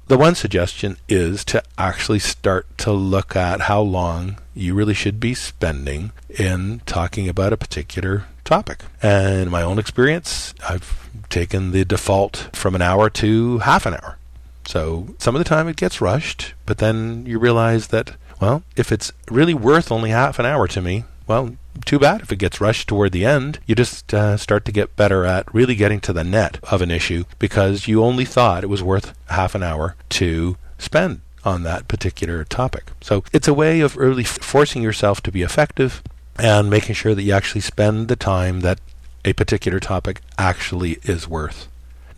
the 0.09 0.19
one 0.19 0.35
suggestion 0.35 0.97
is 1.09 1.45
to 1.47 1.63
actually 1.77 2.19
start 2.19 2.67
to 2.79 2.93
look 2.93 3.37
at 3.37 3.63
how 3.63 3.83
long 3.83 4.39
you 4.55 4.75
really 4.75 4.95
should 4.95 5.21
be 5.21 5.35
spending 5.35 6.13
in 6.31 6.81
talking 6.87 7.29
about 7.29 7.53
a 7.53 7.59
particular 7.59 8.25
topic. 8.45 8.85
And 9.03 9.41
in 9.41 9.51
my 9.51 9.63
own 9.63 9.79
experience, 9.79 10.55
I've 10.67 11.11
taken 11.29 11.73
the 11.73 11.85
default 11.85 12.49
from 12.55 12.75
an 12.75 12.83
hour 12.83 13.11
to 13.11 13.59
half 13.59 13.85
an 13.85 13.95
hour. 13.95 14.18
So 14.69 15.15
some 15.19 15.35
of 15.35 15.39
the 15.39 15.49
time 15.49 15.67
it 15.67 15.77
gets 15.77 16.03
rushed, 16.03 16.53
but 16.67 16.77
then 16.77 17.25
you 17.25 17.39
realize 17.39 17.87
that, 17.87 18.17
well, 18.39 18.65
if 18.77 18.93
it's 18.93 19.15
really 19.31 19.55
worth 19.55 19.91
only 19.91 20.11
half 20.11 20.39
an 20.39 20.45
hour 20.45 20.69
to 20.69 20.83
me, 20.83 21.05
well, 21.27 21.57
too 21.87 21.99
bad 21.99 22.21
if 22.21 22.31
it 22.31 22.39
gets 22.39 22.61
rushed 22.61 22.87
toward 22.87 23.13
the 23.13 23.25
end. 23.25 23.61
You 23.65 23.75
just 23.75 24.13
uh, 24.13 24.37
start 24.37 24.67
to 24.67 24.73
get 24.73 24.95
better 24.95 25.25
at 25.25 25.53
really 25.55 25.75
getting 25.75 26.01
to 26.01 26.13
the 26.13 26.23
net 26.23 26.59
of 26.65 26.83
an 26.83 26.91
issue 26.91 27.25
because 27.39 27.89
you 27.89 28.05
only 28.05 28.27
thought 28.27 28.63
it 28.63 28.69
was 28.69 28.83
worth 28.83 29.15
half 29.31 29.55
an 29.55 29.63
hour 29.63 29.97
to 30.11 30.59
spend 30.77 31.23
on 31.47 31.63
that 31.63 31.89
particular 31.89 32.45
topic. 32.45 32.93
So 33.01 33.25
it's 33.33 33.49
a 33.49 33.55
way 33.55 33.81
of 33.81 33.97
really 33.97 34.25
forcing 34.25 34.83
yourself 34.83 35.23
to 35.23 35.33
be 35.33 35.41
effective 35.41 36.03
and 36.39 36.69
making 36.69 36.95
sure 36.95 37.15
that 37.15 37.23
you 37.23 37.33
actually 37.33 37.63
spend 37.63 38.09
the 38.09 38.17
time 38.17 38.61
that 38.61 38.81
a 39.25 39.33
particular 39.33 39.81
topic 39.81 40.21
actually 40.37 40.99
is 41.05 41.27
worth. 41.27 41.69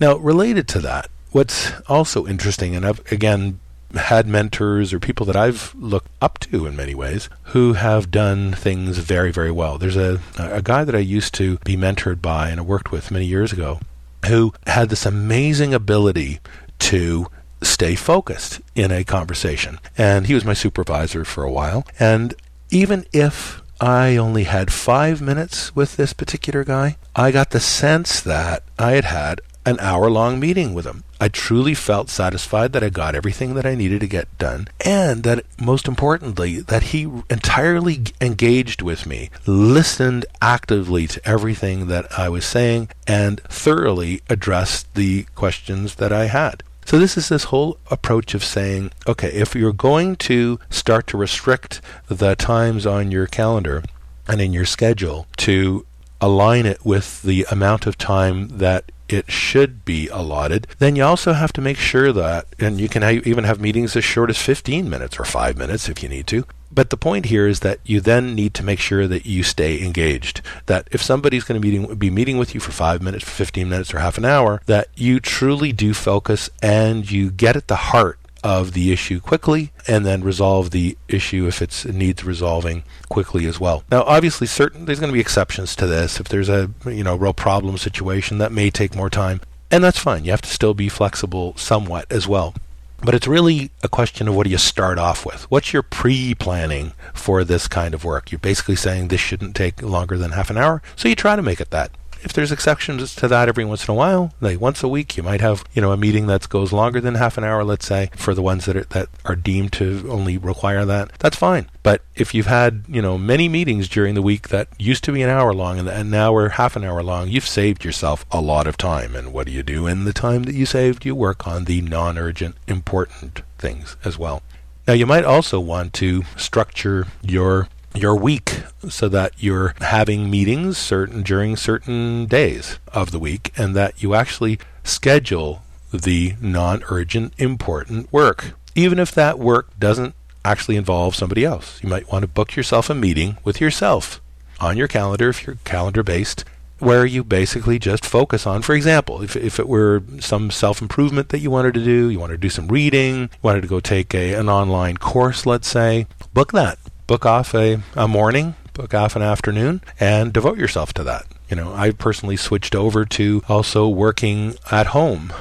Now, 0.00 0.16
related 0.16 0.66
to 0.69 0.80
that, 0.80 1.11
what's 1.33 1.73
also 1.89 2.27
interesting, 2.27 2.77
and 2.77 2.85
I've 2.87 3.01
again 3.13 3.61
had 3.95 4.27
mentors 4.27 4.93
or 4.93 5.01
people 5.01 5.27
that 5.27 5.37
I've 5.37 5.75
looked 5.75 6.11
up 6.21 6.39
to 6.41 6.67
in 6.67 6.77
many 6.77 6.95
ways 6.95 7.29
who 7.45 7.73
have 7.73 8.11
done 8.11 8.53
things 8.53 8.99
very, 8.99 9.33
very 9.33 9.51
well. 9.51 9.79
There's 9.79 9.97
a, 9.97 10.21
a 10.39 10.63
guy 10.63 10.85
that 10.85 10.95
I 10.95 11.01
used 11.01 11.35
to 11.35 11.59
be 11.65 11.77
mentored 11.77 12.23
by 12.23 12.51
and 12.51 12.61
I 12.61 12.63
worked 12.63 12.93
with 12.93 13.11
many 13.11 13.27
years 13.27 13.53
ago 13.53 13.81
who 14.27 14.53
had 14.67 14.91
this 14.91 15.07
amazing 15.07 15.75
ability 15.75 16.41
to 16.79 17.27
stay 17.63 17.95
focused 17.95 18.61
in 18.75 18.91
a 18.93 19.05
conversation. 19.05 19.79
And 19.99 20.27
he 20.27 20.35
was 20.35 20.45
my 20.45 20.55
supervisor 20.55 21.25
for 21.25 21.43
a 21.43 21.51
while. 21.51 21.85
And 21.99 22.35
even 22.71 23.07
if 23.13 23.61
I 23.81 24.17
only 24.17 24.45
had 24.45 24.73
five 24.73 25.21
minutes 25.21 25.75
with 25.75 25.97
this 25.97 26.13
particular 26.13 26.65
guy, 26.65 26.97
I 27.15 27.31
got 27.33 27.51
the 27.51 27.61
sense 27.61 28.21
that 28.21 28.63
I 28.79 28.93
had 28.93 29.07
had 29.07 29.41
an 29.67 29.79
hour 29.81 30.11
long 30.11 30.40
meeting 30.40 30.75
with 30.75 30.87
him. 30.87 31.05
I 31.21 31.29
truly 31.29 31.75
felt 31.75 32.09
satisfied 32.09 32.73
that 32.73 32.83
I 32.83 32.88
got 32.88 33.14
everything 33.14 33.55
that 33.55 33.67
I 33.67 33.75
needed 33.75 34.00
to 34.00 34.07
get 34.07 34.38
done, 34.38 34.69
and 34.85 35.23
that 35.25 35.45
most 35.61 35.87
importantly, 35.87 36.61
that 36.61 36.85
he 36.85 37.02
entirely 37.29 38.05
engaged 38.21 38.81
with 38.83 39.07
me, 39.07 39.31
listened 39.47 40.25
actively 40.40 41.07
to 41.09 41.29
everything 41.29 41.88
that 41.88 42.07
I 42.19 42.29
was 42.29 42.45
saying, 42.45 42.88
and 43.07 43.40
thoroughly 43.40 44.23
addressed 44.31 44.95
the 44.95 45.25
questions 45.35 45.97
that 45.97 46.12
I 46.12 46.26
had. 46.26 46.62
So 46.87 46.99
this 46.99 47.17
is 47.17 47.29
this 47.29 47.45
whole 47.45 47.79
approach 47.90 48.35
of 48.35 48.43
saying, 48.43 48.90
okay, 49.07 49.29
if 49.29 49.55
you're 49.55 49.73
going 49.73 50.17
to 50.17 50.59
start 50.71 51.07
to 51.09 51.17
restrict 51.17 51.81
the 52.09 52.35
times 52.35 52.87
on 52.87 53.12
your 53.12 53.26
calendar 53.26 53.85
and 54.26 54.40
in 54.40 54.52
your 54.52 54.64
schedule 54.64 55.26
to 55.37 55.87
align 56.21 56.67
it 56.67 56.85
with 56.85 57.23
the 57.23 57.47
amount 57.50 57.87
of 57.87 57.97
time 57.97 58.49
that 58.59 58.90
it 59.12 59.31
should 59.31 59.85
be 59.85 60.09
allotted, 60.09 60.67
then 60.79 60.97
you 60.97 61.05
also 61.05 61.33
have 61.33 61.52
to 61.55 61.61
make 61.61 61.76
sure 61.76 62.12
that, 62.12 62.47
and 62.59 62.81
you 62.81 62.88
can 62.88 63.02
ha- 63.02 63.23
even 63.25 63.45
have 63.45 63.61
meetings 63.61 63.97
as 63.97 64.05
short 64.05 64.31
as 64.31 64.38
15 64.38 64.88
minutes 64.88 65.19
or 65.19 65.25
5 65.25 65.57
minutes 65.57 65.88
if 65.88 66.02
you 66.02 66.09
need 66.09 66.26
to. 66.29 66.45
But 66.73 66.90
the 66.90 66.97
point 66.97 67.26
here 67.26 67.49
is 67.49 67.61
that 67.61 67.81
you 67.85 68.00
then 68.00 68.35
need 68.37 68.55
to 68.55 68.62
make 68.62 68.79
sure 68.79 69.09
that 69.09 69.26
you 69.26 69.43
stay 69.43 69.83
engaged. 69.83 70.40
That 70.67 70.88
if 70.93 71.02
somebody's 71.02 71.43
going 71.43 71.61
to 71.61 71.67
meeting, 71.67 71.95
be 71.97 72.11
meeting 72.11 72.38
with 72.38 72.55
you 72.55 72.61
for 72.61 72.71
5 72.71 73.02
minutes, 73.02 73.25
15 73.25 73.69
minutes, 73.69 73.93
or 73.93 73.99
half 73.99 74.19
an 74.19 74.25
hour, 74.25 74.62
that 74.67 74.88
you 74.95 75.19
truly 75.19 75.73
do 75.73 75.93
focus 75.93 76.49
and 76.62 77.11
you 77.11 77.33
get 77.33 77.57
at 77.57 77.67
the 77.67 77.76
heart 77.76 78.20
of 78.43 78.73
the 78.73 78.93
issue 78.93 79.21
quickly 79.21 79.73
and 79.87 80.05
then 80.05 80.23
resolve 80.23 80.71
the 80.71 80.97
issue 81.09 81.47
if 81.47 81.61
it 81.61 81.85
needs 81.93 82.25
resolving 82.25 82.83
quickly 83.09 83.47
as 83.47 83.61
well. 83.61 83.85
Now 83.91 84.03
obviously 84.03 84.47
certain 84.47 84.85
there's 84.85 85.01
going 85.01 85.13
to 85.13 85.15
be 85.15 85.21
exceptions 85.21 85.77
to 85.77 85.87
this 85.87 86.21
if 86.21 86.29
there's 86.29 86.49
a 86.49 86.71
you 86.87 87.05
know 87.05 87.17
real 87.17 87.35
problem 87.35 87.79
situation 87.79 88.39
that 88.39 88.53
may 88.53 88.71
take 88.71 88.95
more 88.95 89.11
time 89.11 89.41
and 89.71 89.85
that's 89.85 89.99
fine. 89.99 90.25
You 90.25 90.33
have 90.33 90.43
to 90.43 90.51
still 90.51 90.75
be 90.75 90.89
flexible 90.89 91.55
somewhat 91.57 92.11
as 92.11 92.27
well. 92.27 92.55
But 93.03 93.15
it's 93.15 93.27
really 93.27 93.71
a 93.83 93.89
question 93.89 94.29
of 94.29 94.35
what 94.35 94.45
do 94.45 94.51
you 94.51 94.59
start 94.59 94.99
off 94.99 95.25
with? 95.25 95.51
What's 95.51 95.73
your 95.73 95.83
pre 95.83 96.35
planning 96.35 96.93
for 97.15 97.45
this 97.45 97.67
kind 97.67 97.95
of 97.95 98.05
work? 98.05 98.31
You're 98.31 98.41
basically 98.41 98.77
saying 98.77 99.09
this 99.09 99.21
shouldn't 99.21 99.57
take 99.57 99.81
longer 99.81 100.19
than 100.19 100.33
half 100.33 100.51
an 100.51 100.59
hour, 100.59 100.83
so 100.97 101.09
you 101.09 101.15
try 101.15 101.35
to 101.35 101.43
make 101.43 101.61
it 101.61 101.71
that 101.71 101.91
if 102.23 102.33
there's 102.33 102.53
exceptions 102.53 103.15
to 103.17 103.29
that 103.29 103.49
every 103.49 103.65
once 103.65 103.87
in 103.87 103.93
a 103.93 103.95
while, 103.95 104.33
like 104.41 104.61
once 104.61 104.83
a 104.83 104.89
week, 104.89 105.17
you 105.17 105.23
might 105.23 105.41
have 105.41 105.65
you 105.73 105.83
know 105.83 105.93
a 105.93 105.97
meeting 105.97 106.27
that 106.27 106.49
goes 106.49 106.73
longer 106.73 107.00
than 107.00 107.15
half 107.15 107.39
an 107.39 107.45
hour, 107.45 107.65
let's 107.65 107.87
say, 107.87 108.11
for 108.15 108.35
the 108.35 108.43
ones 108.43 108.67
that 108.67 108.77
are, 108.77 108.85
that 108.85 109.09
are 109.25 109.37
deemed 109.37 109.73
to 109.75 110.07
only 110.11 110.39
require 110.39 110.85
that. 110.85 111.11
That's 111.19 111.37
fine. 111.37 111.71
But 111.83 112.03
if 112.15 112.35
you've 112.35 112.47
had 112.47 112.85
you 112.89 113.03
know 113.03 113.19
many 113.19 113.49
meetings 113.49 113.89
during 113.89 114.15
the 114.15 114.23
week 114.23 114.49
that 114.49 114.69
used 114.79 115.05
to 115.05 115.12
be 115.12 115.23
an 115.23 115.31
hour 115.31 115.53
long 115.53 115.89
and, 115.89 116.11
now 116.11 116.35
are 116.35 116.50
half 116.50 116.75
an 116.77 116.85
hour 116.85 117.03
long, 117.03 117.29
you've 117.29 117.47
saved 117.47 117.85
yourself 117.85 118.27
a 118.31 118.41
lot 118.41 118.67
of 118.67 118.77
time. 118.77 119.15
And 119.15 119.33
what 119.33 119.47
do 119.47 119.53
you 119.53 119.62
do 119.62 119.87
in 119.87 120.05
the 120.05 120.12
time 120.12 120.43
that 120.45 120.55
you 120.55 120.67
saved? 120.67 121.05
You 121.05 121.15
work 121.15 121.47
on 121.47 121.65
the 121.65 121.81
non-urgent, 121.81 122.57
important 122.67 123.43
things 123.59 123.97
as 124.05 124.19
well. 124.19 124.43
Now, 124.89 124.95
you 124.95 125.07
might 125.07 125.25
also 125.25 125.61
want 125.61 125.93
to 125.95 126.25
structure 126.37 127.07
your 127.23 127.69
your 127.95 128.15
week 128.15 128.63
so 128.89 129.09
that 129.09 129.33
you're 129.39 129.75
having 129.81 130.31
meetings 130.31 130.79
certain 130.79 131.23
during 131.23 131.57
certain 131.57 132.27
days 132.27 132.79
of 132.93 133.11
the 133.11 133.19
week 133.19 133.53
and 133.57 133.75
that 133.75 134.03
you 134.03 134.15
actually 134.15 134.59
schedule 134.85 135.63
the 135.93 136.35
non-urgent 136.41 137.33
important 137.39 138.13
work. 138.13 138.53
Even 138.75 138.99
if 138.99 139.13
that 139.13 139.39
work 139.39 139.69
doesn't 139.79 140.15
actually 140.45 140.77
involve 140.77 141.15
somebody 141.15 141.45
else. 141.45 141.83
You 141.83 141.89
might 141.89 142.11
want 142.11 142.23
to 142.23 142.29
book 142.29 142.57
yourself 142.57 142.89
a 142.89 142.95
meeting 142.95 143.37
with 143.45 143.61
yourself 143.61 144.21
on 144.61 144.77
your 144.77 144.89
calendar 144.89 145.31
if 145.31 145.47
you're 145.47 145.57
calendar 145.65 146.03
based 146.03 146.45
where 146.79 147.05
you 147.05 147.23
basically 147.23 147.79
just 147.79 148.07
focus 148.07 148.47
on 148.47 148.63
for 148.63 148.75
example 148.75 149.23
if, 149.23 149.37
if 149.37 149.59
it 149.59 149.69
were 149.69 150.03
some 150.19 150.51
self-improvement 150.51 151.29
that 151.29 151.39
you 151.41 151.51
wanted 151.51 151.75
to 151.75 151.85
do 151.85 152.09
you 152.09 152.19
wanted 152.19 152.35
to 152.35 152.39
do 152.39 152.51
some 152.51 152.69
reading 152.69 153.23
you 153.23 153.29
wanted 153.43 153.61
to 153.61 153.69
go 153.69 153.81
take 153.81 154.15
a, 154.15 154.35
an 154.35 154.49
online 154.49 154.97
course 154.97 155.45
let's 155.45 155.69
say 155.69 156.07
book 156.33 156.53
that 156.53 156.79
book 157.11 157.26
off 157.26 157.57
a, 157.57 157.83
a 157.97 158.07
morning, 158.07 158.55
book 158.73 158.95
off 158.95 159.17
an 159.17 159.23
afternoon, 159.23 159.81
and 159.99 160.33
devote 160.33 160.57
yourself 160.57 160.93
to 160.93 161.02
that. 161.02 161.26
You 161.49 161.57
know, 161.57 161.75
I 161.75 161.90
personally 161.90 162.37
switched 162.37 162.73
over 162.76 163.05
to 163.05 163.43
also 163.49 163.88
working 163.88 164.55
at 164.71 164.95
home 164.95 165.33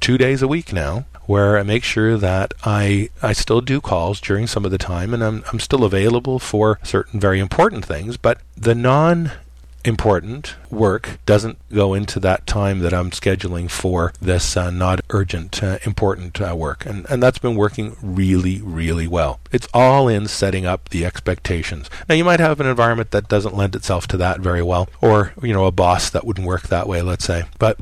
two 0.00 0.16
days 0.16 0.40
a 0.40 0.48
week 0.48 0.72
now 0.72 1.04
where 1.26 1.58
I 1.58 1.62
make 1.62 1.84
sure 1.84 2.16
that 2.16 2.54
I 2.64 3.10
I 3.20 3.34
still 3.34 3.60
do 3.60 3.82
calls 3.82 4.18
during 4.18 4.46
some 4.46 4.64
of 4.64 4.70
the 4.70 4.78
time 4.78 5.12
and 5.12 5.22
I'm 5.22 5.44
I'm 5.52 5.60
still 5.60 5.84
available 5.84 6.38
for 6.38 6.78
certain 6.82 7.20
very 7.20 7.38
important 7.38 7.84
things, 7.84 8.16
but 8.16 8.40
the 8.56 8.74
non 8.74 9.30
important 9.84 10.56
work 10.70 11.18
doesn't 11.26 11.58
go 11.72 11.94
into 11.94 12.20
that 12.20 12.46
time 12.46 12.80
that 12.80 12.92
I'm 12.92 13.10
scheduling 13.10 13.70
for 13.70 14.12
this 14.20 14.56
uh, 14.56 14.70
not 14.70 15.00
urgent, 15.10 15.62
uh, 15.62 15.78
important 15.84 16.40
uh, 16.40 16.54
work. 16.56 16.86
And, 16.86 17.06
and 17.10 17.22
that's 17.22 17.38
been 17.38 17.56
working 17.56 17.96
really, 18.02 18.60
really 18.60 19.06
well. 19.06 19.40
It's 19.50 19.68
all 19.72 20.08
in 20.08 20.28
setting 20.28 20.66
up 20.66 20.88
the 20.90 21.04
expectations. 21.04 21.88
Now, 22.08 22.14
you 22.14 22.24
might 22.24 22.40
have 22.40 22.60
an 22.60 22.66
environment 22.66 23.10
that 23.10 23.28
doesn't 23.28 23.56
lend 23.56 23.74
itself 23.74 24.06
to 24.08 24.16
that 24.18 24.40
very 24.40 24.62
well, 24.62 24.88
or, 25.00 25.32
you 25.42 25.52
know, 25.52 25.66
a 25.66 25.72
boss 25.72 26.10
that 26.10 26.26
wouldn't 26.26 26.46
work 26.46 26.68
that 26.68 26.88
way, 26.88 27.02
let's 27.02 27.24
say. 27.24 27.44
But 27.58 27.78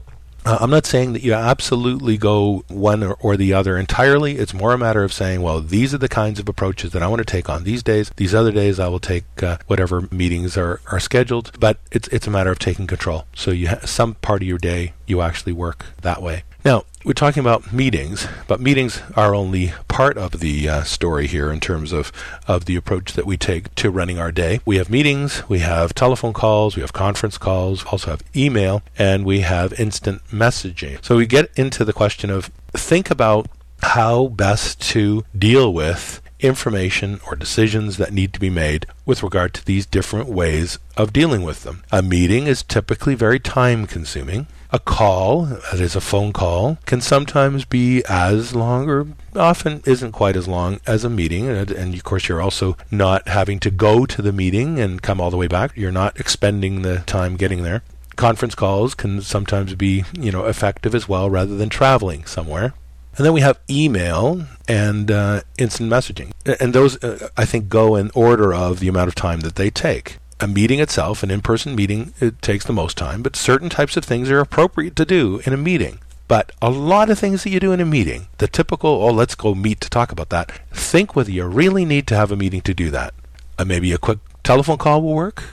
uh, 0.49 0.57
I'm 0.63 0.71
not 0.71 0.87
saying 0.87 1.13
that 1.13 1.23
you 1.23 1.35
absolutely 1.35 2.17
go 2.17 2.65
one 2.69 3.03
or, 3.03 3.19
or, 3.21 3.37
the 3.37 3.53
other 3.53 3.77
entirely. 3.77 4.39
It's 4.39 4.55
more 4.55 4.73
a 4.73 4.79
matter 4.79 5.05
of 5.05 5.13
saying, 5.13 5.43
well, 5.43 5.61
these 5.61 5.93
are 5.93 5.99
the 5.99 6.09
kinds 6.09 6.41
of 6.41 6.49
approaches 6.49 6.93
that 6.93 7.03
I 7.03 7.07
want 7.07 7.19
to 7.19 7.25
take 7.31 7.51
on 7.51 7.65
these 7.65 7.83
days. 7.83 8.11
These 8.17 8.35
other 8.35 8.51
days, 8.51 8.81
I 8.81 8.89
will 8.89 8.99
take 8.99 9.43
uh, 9.43 9.59
whatever 9.67 10.09
meetings 10.11 10.57
are, 10.57 10.81
are 10.91 11.01
scheduled. 11.01 11.53
But 11.61 11.77
it's 11.93 12.09
it's 12.09 12.27
a 12.27 12.31
matter 12.31 12.51
of 12.51 12.59
taking 12.59 12.87
control. 12.87 13.27
So 13.35 13.51
you 13.51 13.69
ha- 13.69 13.85
some 13.85 14.15
part 14.15 14.41
of 14.41 14.49
your 14.49 14.57
day 14.57 14.95
you 15.07 15.21
actually 15.21 15.53
work 15.53 15.85
that 16.01 16.23
way. 16.23 16.45
Now, 16.65 16.85
we're 17.09 17.15
talking 17.15 17.41
about 17.41 17.73
meetings, 17.73 18.29
but 18.47 18.61
meetings 18.61 19.01
are 19.17 19.35
only 19.35 19.73
part 19.89 20.19
of 20.19 20.41
the 20.41 20.69
uh, 20.69 20.83
story 20.83 21.27
here 21.27 21.51
in 21.51 21.59
terms 21.59 21.91
of, 21.91 22.13
of 22.47 22.67
the 22.67 22.77
approach 22.77 23.15
that 23.15 23.25
we 23.25 23.35
take 23.35 23.75
to 23.77 23.91
running 23.91 24.19
our 24.19 24.31
day. 24.31 24.61
We 24.67 24.77
have 24.77 24.91
meetings, 24.91 25.49
we 25.49 25.61
have 25.61 25.95
telephone 25.95 26.35
calls, 26.35 26.77
we 26.77 26.83
have 26.83 26.93
conference 26.93 27.39
calls, 27.39 27.83
we 27.83 27.91
also 27.93 28.11
have 28.11 28.23
email, 28.37 28.83
and 28.99 29.25
we 29.25 29.41
have 29.41 29.73
instant 29.81 30.23
messaging. 30.27 31.03
So 31.03 31.17
we 31.17 31.27
get 31.27 31.51
into 31.57 31.83
the 31.83 31.95
question 31.95 32.29
of 32.29 32.51
think 32.75 33.11
about 33.11 33.49
how 33.85 34.27
best 34.27 34.79
to 34.91 35.25
deal 35.37 35.73
with 35.73 36.21
information 36.41 37.21
or 37.27 37.37
decisions 37.37 37.97
that 37.97 38.13
need 38.13 38.35
to 38.35 38.41
be 38.41 38.51
made 38.51 38.85
with 39.07 39.23
regard 39.23 39.55
to 39.55 39.65
these 39.65 39.87
different 39.87 40.29
ways 40.29 40.79
of 40.95 41.15
dealing 41.15 41.43
with 41.43 41.63
them. 41.63 41.85
A 41.91 42.03
meeting 42.03 42.47
is 42.47 42.63
typically 42.63 43.15
very 43.15 43.41
time 43.41 43.87
consuming. 43.87 44.47
A 44.71 44.79
call, 44.79 45.47
that 45.47 45.81
is 45.81 45.97
a 45.97 46.01
phone 46.01 46.35
call, 46.35 46.77
can 46.85 47.01
sometimes 47.01 47.65
be 47.65 48.03
as 48.07 48.55
long 48.55 48.87
or 48.91 49.07
often 49.35 49.83
isn't 49.87 50.13
quite 50.13 50.37
as 50.37 50.47
long 50.47 50.79
as 50.87 51.05
a 51.05 51.11
meeting. 51.11 51.49
And, 51.49 51.71
and, 51.71 51.95
of 51.95 52.05
course, 52.05 52.29
you're 52.29 52.43
also 52.43 52.77
not 52.91 53.29
having 53.29 53.61
to 53.61 53.71
go 53.71 54.05
to 54.05 54.21
the 54.21 54.33
meeting 54.33 54.79
and 54.79 55.01
come 55.01 55.23
all 55.23 55.31
the 55.31 55.39
way 55.39 55.47
back. 55.47 55.73
You're 55.75 55.91
not 55.91 56.21
expending 56.21 56.83
the 56.83 56.99
time 56.99 57.37
getting 57.37 57.63
there. 57.63 57.83
Conference 58.17 58.55
calls 58.55 58.95
can 58.95 59.23
sometimes 59.23 59.75
be, 59.75 60.05
you 60.13 60.31
know, 60.31 60.45
effective 60.45 60.95
as 60.95 61.09
well 61.09 61.31
rather 61.31 61.57
than 61.57 61.71
traveling 61.71 62.27
somewhere. 62.27 62.75
And 63.17 63.25
then 63.25 63.33
we 63.33 63.41
have 63.41 63.59
email 63.71 64.45
and 64.69 65.11
uh, 65.11 65.41
instant 65.57 65.91
messaging. 65.91 66.33
And 66.61 66.75
those, 66.75 67.03
uh, 67.03 67.31
I 67.39 67.47
think, 67.47 67.71
go 67.71 67.97
in 67.97 68.11
order 68.15 68.53
of 68.53 68.81
the 68.81 68.89
amount 68.89 69.09
of 69.09 69.15
time 69.15 69.41
that 69.41 69.57
they 69.57 69.71
take 69.71 70.19
a 70.41 70.47
meeting 70.47 70.81
itself, 70.81 71.23
an 71.23 71.31
in 71.31 71.41
person 71.41 71.75
meeting, 71.75 72.13
it 72.21 72.41
takes 72.43 72.65
the 72.65 72.73
most 72.73 72.97
time, 72.97 73.23
but 73.23 73.37
certain 73.37 73.69
types 73.69 73.97
of 73.97 74.05
things 74.05 74.31
are 74.31 74.41
appropriate 74.41 74.97
to 74.97 75.05
do 75.05 75.41
in 75.45 75.53
a 75.53 75.57
meeting. 75.57 75.99
But 76.29 76.53
a 76.61 76.71
lot 76.71 77.09
of 77.11 77.19
things 77.19 77.43
that 77.43 77.51
you 77.51 77.59
do 77.59 77.73
in 77.73 77.81
a 77.81 77.87
meeting, 77.87 78.29
the 78.37 78.47
typical, 78.47 78.91
oh, 78.91 79.11
let's 79.11 79.35
go 79.35 79.55
meet 79.55 79.81
to 79.81 79.91
talk 79.91 80.13
about 80.13 80.29
that, 80.29 80.53
think 80.71 81.17
whether 81.17 81.31
you 81.31 81.45
really 81.47 81.85
need 81.85 82.07
to 82.09 82.17
have 82.17 82.31
a 82.31 82.37
meeting 82.37 82.61
to 82.63 82.75
do 82.75 82.91
that. 82.91 83.15
Uh, 83.59 83.65
maybe 83.65 83.93
a 83.93 83.99
quick 83.99 84.19
telephone 84.45 84.79
call 84.79 85.03
will 85.03 85.15
work. 85.15 85.45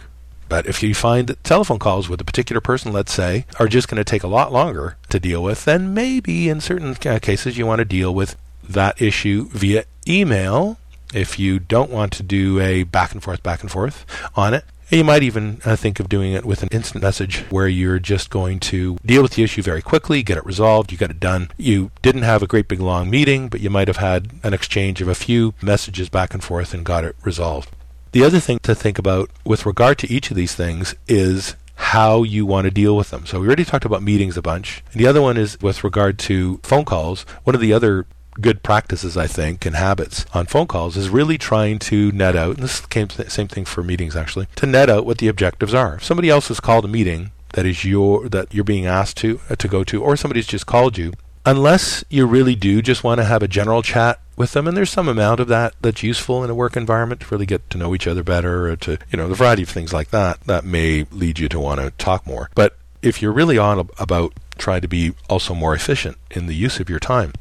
But 0.48 0.68
if 0.68 0.84
you 0.84 0.94
find 0.94 1.27
that 1.27 1.44
telephone 1.44 1.80
calls 1.80 2.08
with 2.08 2.22
a 2.22 2.25
particular 2.25 2.62
person, 2.62 2.94
let's 2.94 3.13
say, 3.13 3.46
are 3.58 3.68
just 3.68 3.88
going 3.88 3.98
to 3.98 4.04
take 4.04 4.24
a 4.24 4.27
lot 4.27 4.54
longer 4.54 4.98
to 5.10 5.20
deal 5.20 5.42
with, 5.42 5.65
then 5.65 5.94
maybe 5.94 6.50
in 6.50 6.62
certain 6.62 6.94
cases 6.94 7.58
you 7.58 7.65
want 7.65 7.80
to 7.80 7.86
deal 7.86 8.13
with 8.13 8.36
that 8.68 9.01
issue 9.01 9.48
via 9.50 9.86
email 10.08 10.77
if 11.13 11.39
you 11.39 11.60
don't 11.60 11.89
want 11.89 12.12
to 12.13 12.24
do 12.24 12.60
a 12.60 12.84
back 12.84 13.13
and 13.13 13.24
forth, 13.24 13.42
back 13.42 13.62
and 13.62 13.72
forth 13.72 14.06
on 14.36 14.54
it. 14.54 14.65
You 14.89 15.04
might 15.04 15.24
even 15.24 15.62
uh, 15.65 15.75
think 15.75 16.00
of 16.00 16.10
doing 16.10 16.34
it 16.34 16.46
with 16.46 16.62
an 16.62 16.70
instant 16.72 17.04
message 17.04 17.39
where 17.50 17.68
you're 17.68 17.98
just 17.98 18.30
going 18.30 18.60
to 18.62 18.98
deal 19.04 19.24
with 19.24 19.34
the 19.34 19.44
issue 19.44 19.63
very 19.63 19.82
quickly, 19.82 20.22
get 20.22 20.38
it 20.38 20.46
resolved, 20.46 20.92
you 20.92 20.98
got 20.98 21.10
it 21.10 21.20
done. 21.20 21.50
You 21.58 21.89
didn't 22.04 22.22
have 22.22 22.44
a 22.44 22.48
great 22.48 22.68
big 22.68 22.80
long 22.80 23.10
meeting, 23.10 23.50
but 23.50 23.62
you 23.62 23.72
might 23.72 23.88
have 23.88 23.98
had 23.98 24.32
an 24.44 24.54
exchange 24.54 25.01
of 25.01 25.08
a 25.08 25.15
few 25.15 25.56
messages 25.62 26.10
back 26.10 26.36
and 26.36 26.44
forth 26.44 26.74
and 26.74 26.86
got 26.86 27.04
it 27.04 27.15
resolved. 27.24 27.70
The 28.12 28.24
other 28.24 28.39
thing 28.39 28.60
to 28.60 28.75
think 28.75 29.00
about 29.00 29.32
with 29.44 29.65
regard 29.65 29.98
to 30.00 30.12
each 30.12 30.30
of 30.30 30.38
these 30.38 30.54
things 30.54 30.96
is 31.08 31.56
how 31.75 32.24
you 32.24 32.46
want 32.46 32.65
to 32.65 32.72
deal 32.72 32.96
with 32.96 33.10
them. 33.10 33.25
So 33.25 33.39
we 33.39 33.48
already 33.48 33.65
talked 33.65 33.86
about 33.86 34.04
meetings 34.04 34.38
a 34.38 34.42
bunch. 34.42 34.84
And 34.92 35.01
the 35.01 35.08
other 35.08 35.22
one 35.22 35.36
is 35.36 35.60
with 35.62 35.84
regard 35.84 36.20
to 36.20 36.60
phone 36.63 36.86
calls. 36.86 37.24
One 37.44 37.56
of 37.56 37.62
the 37.62 37.74
other 37.74 38.06
good 38.39 38.63
practices, 38.63 39.18
I 39.18 39.27
think, 39.27 39.65
and 39.65 39.75
habits 39.75 40.25
on 40.34 40.46
phone 40.46 40.68
calls 40.68 40.98
is 40.98 41.10
really 41.10 41.38
trying 41.38 41.80
to 41.80 42.12
net 42.12 42.36
out, 42.36 42.56
and 42.56 42.63
this 42.63 42.86
came 42.86 43.10
same 43.10 43.48
thing 43.48 43.65
for 43.65 43.84
meetings 43.84 44.15
actually, 44.15 44.48
to 44.58 44.65
net 44.65 44.89
out 44.89 45.06
what 45.06 45.20
the 45.20 45.27
objectives 45.27 45.74
are. 45.74 45.96
If 45.96 46.04
somebody 46.04 46.30
else 46.30 46.48
has 46.50 46.60
called 46.60 46.86
a 46.86 46.89
meeting 46.89 47.32
that 47.54 47.65
is 47.65 47.86
your 47.86 48.27
that 48.30 48.54
you're 48.54 48.63
being 48.63 48.86
asked 48.86 49.18
to 49.18 49.39
uh, 49.50 49.56
to 49.56 49.68
go 49.68 49.84
to, 49.86 50.04
or 50.04 50.15
somebody's 50.15 50.48
just 50.48 50.65
called 50.65 50.98
you, 50.98 51.13
unless 51.46 52.04
you 52.10 52.25
really 52.25 52.56
do 52.56 52.82
just 52.82 53.04
want 53.04 53.20
to 53.20 53.25
have 53.25 53.44
a 53.44 53.48
general 53.48 53.82
chat 53.82 54.20
with 54.36 54.51
them, 54.51 54.68
and 54.68 54.75
there's 54.75 54.89
some 54.89 55.08
amount 55.08 55.39
of 55.39 55.48
that 55.48 55.74
that's 55.82 56.04
useful 56.04 56.44
in 56.44 56.50
a 56.50 56.56
work 56.56 56.75
environment 56.75 57.22
to 57.22 57.27
really 57.32 57.46
get 57.46 57.70
to 57.70 57.77
know 57.77 57.96
each 57.96 58.08
other 58.08 58.24
better, 58.24 58.70
or 58.70 58.75
to 58.75 58.98
you 59.10 59.18
know 59.18 59.27
the 59.27 59.36
variety 59.36 59.63
of 59.63 59.70
things 59.70 59.94
like 59.94 60.10
that 60.10 60.42
that 60.42 60.65
may 60.65 61.06
lead 61.12 61.39
you 61.39 61.48
to 61.50 61.60
want 61.60 61.80
to 61.80 61.92
talk 61.92 62.27
more. 62.27 62.50
But 62.56 62.77
if 63.01 63.22
you're 63.22 63.32
really 63.32 63.58
on 63.58 63.89
about 63.98 64.34
trying 64.58 64.82
to 64.82 64.88
be 64.88 65.13
also 65.30 65.54
more 65.54 65.74
efficient 65.74 66.18
in 66.32 66.48
the 66.48 66.56
use 66.56 66.80
of 66.80 66.89
your 66.89 67.00
time, 67.00 67.34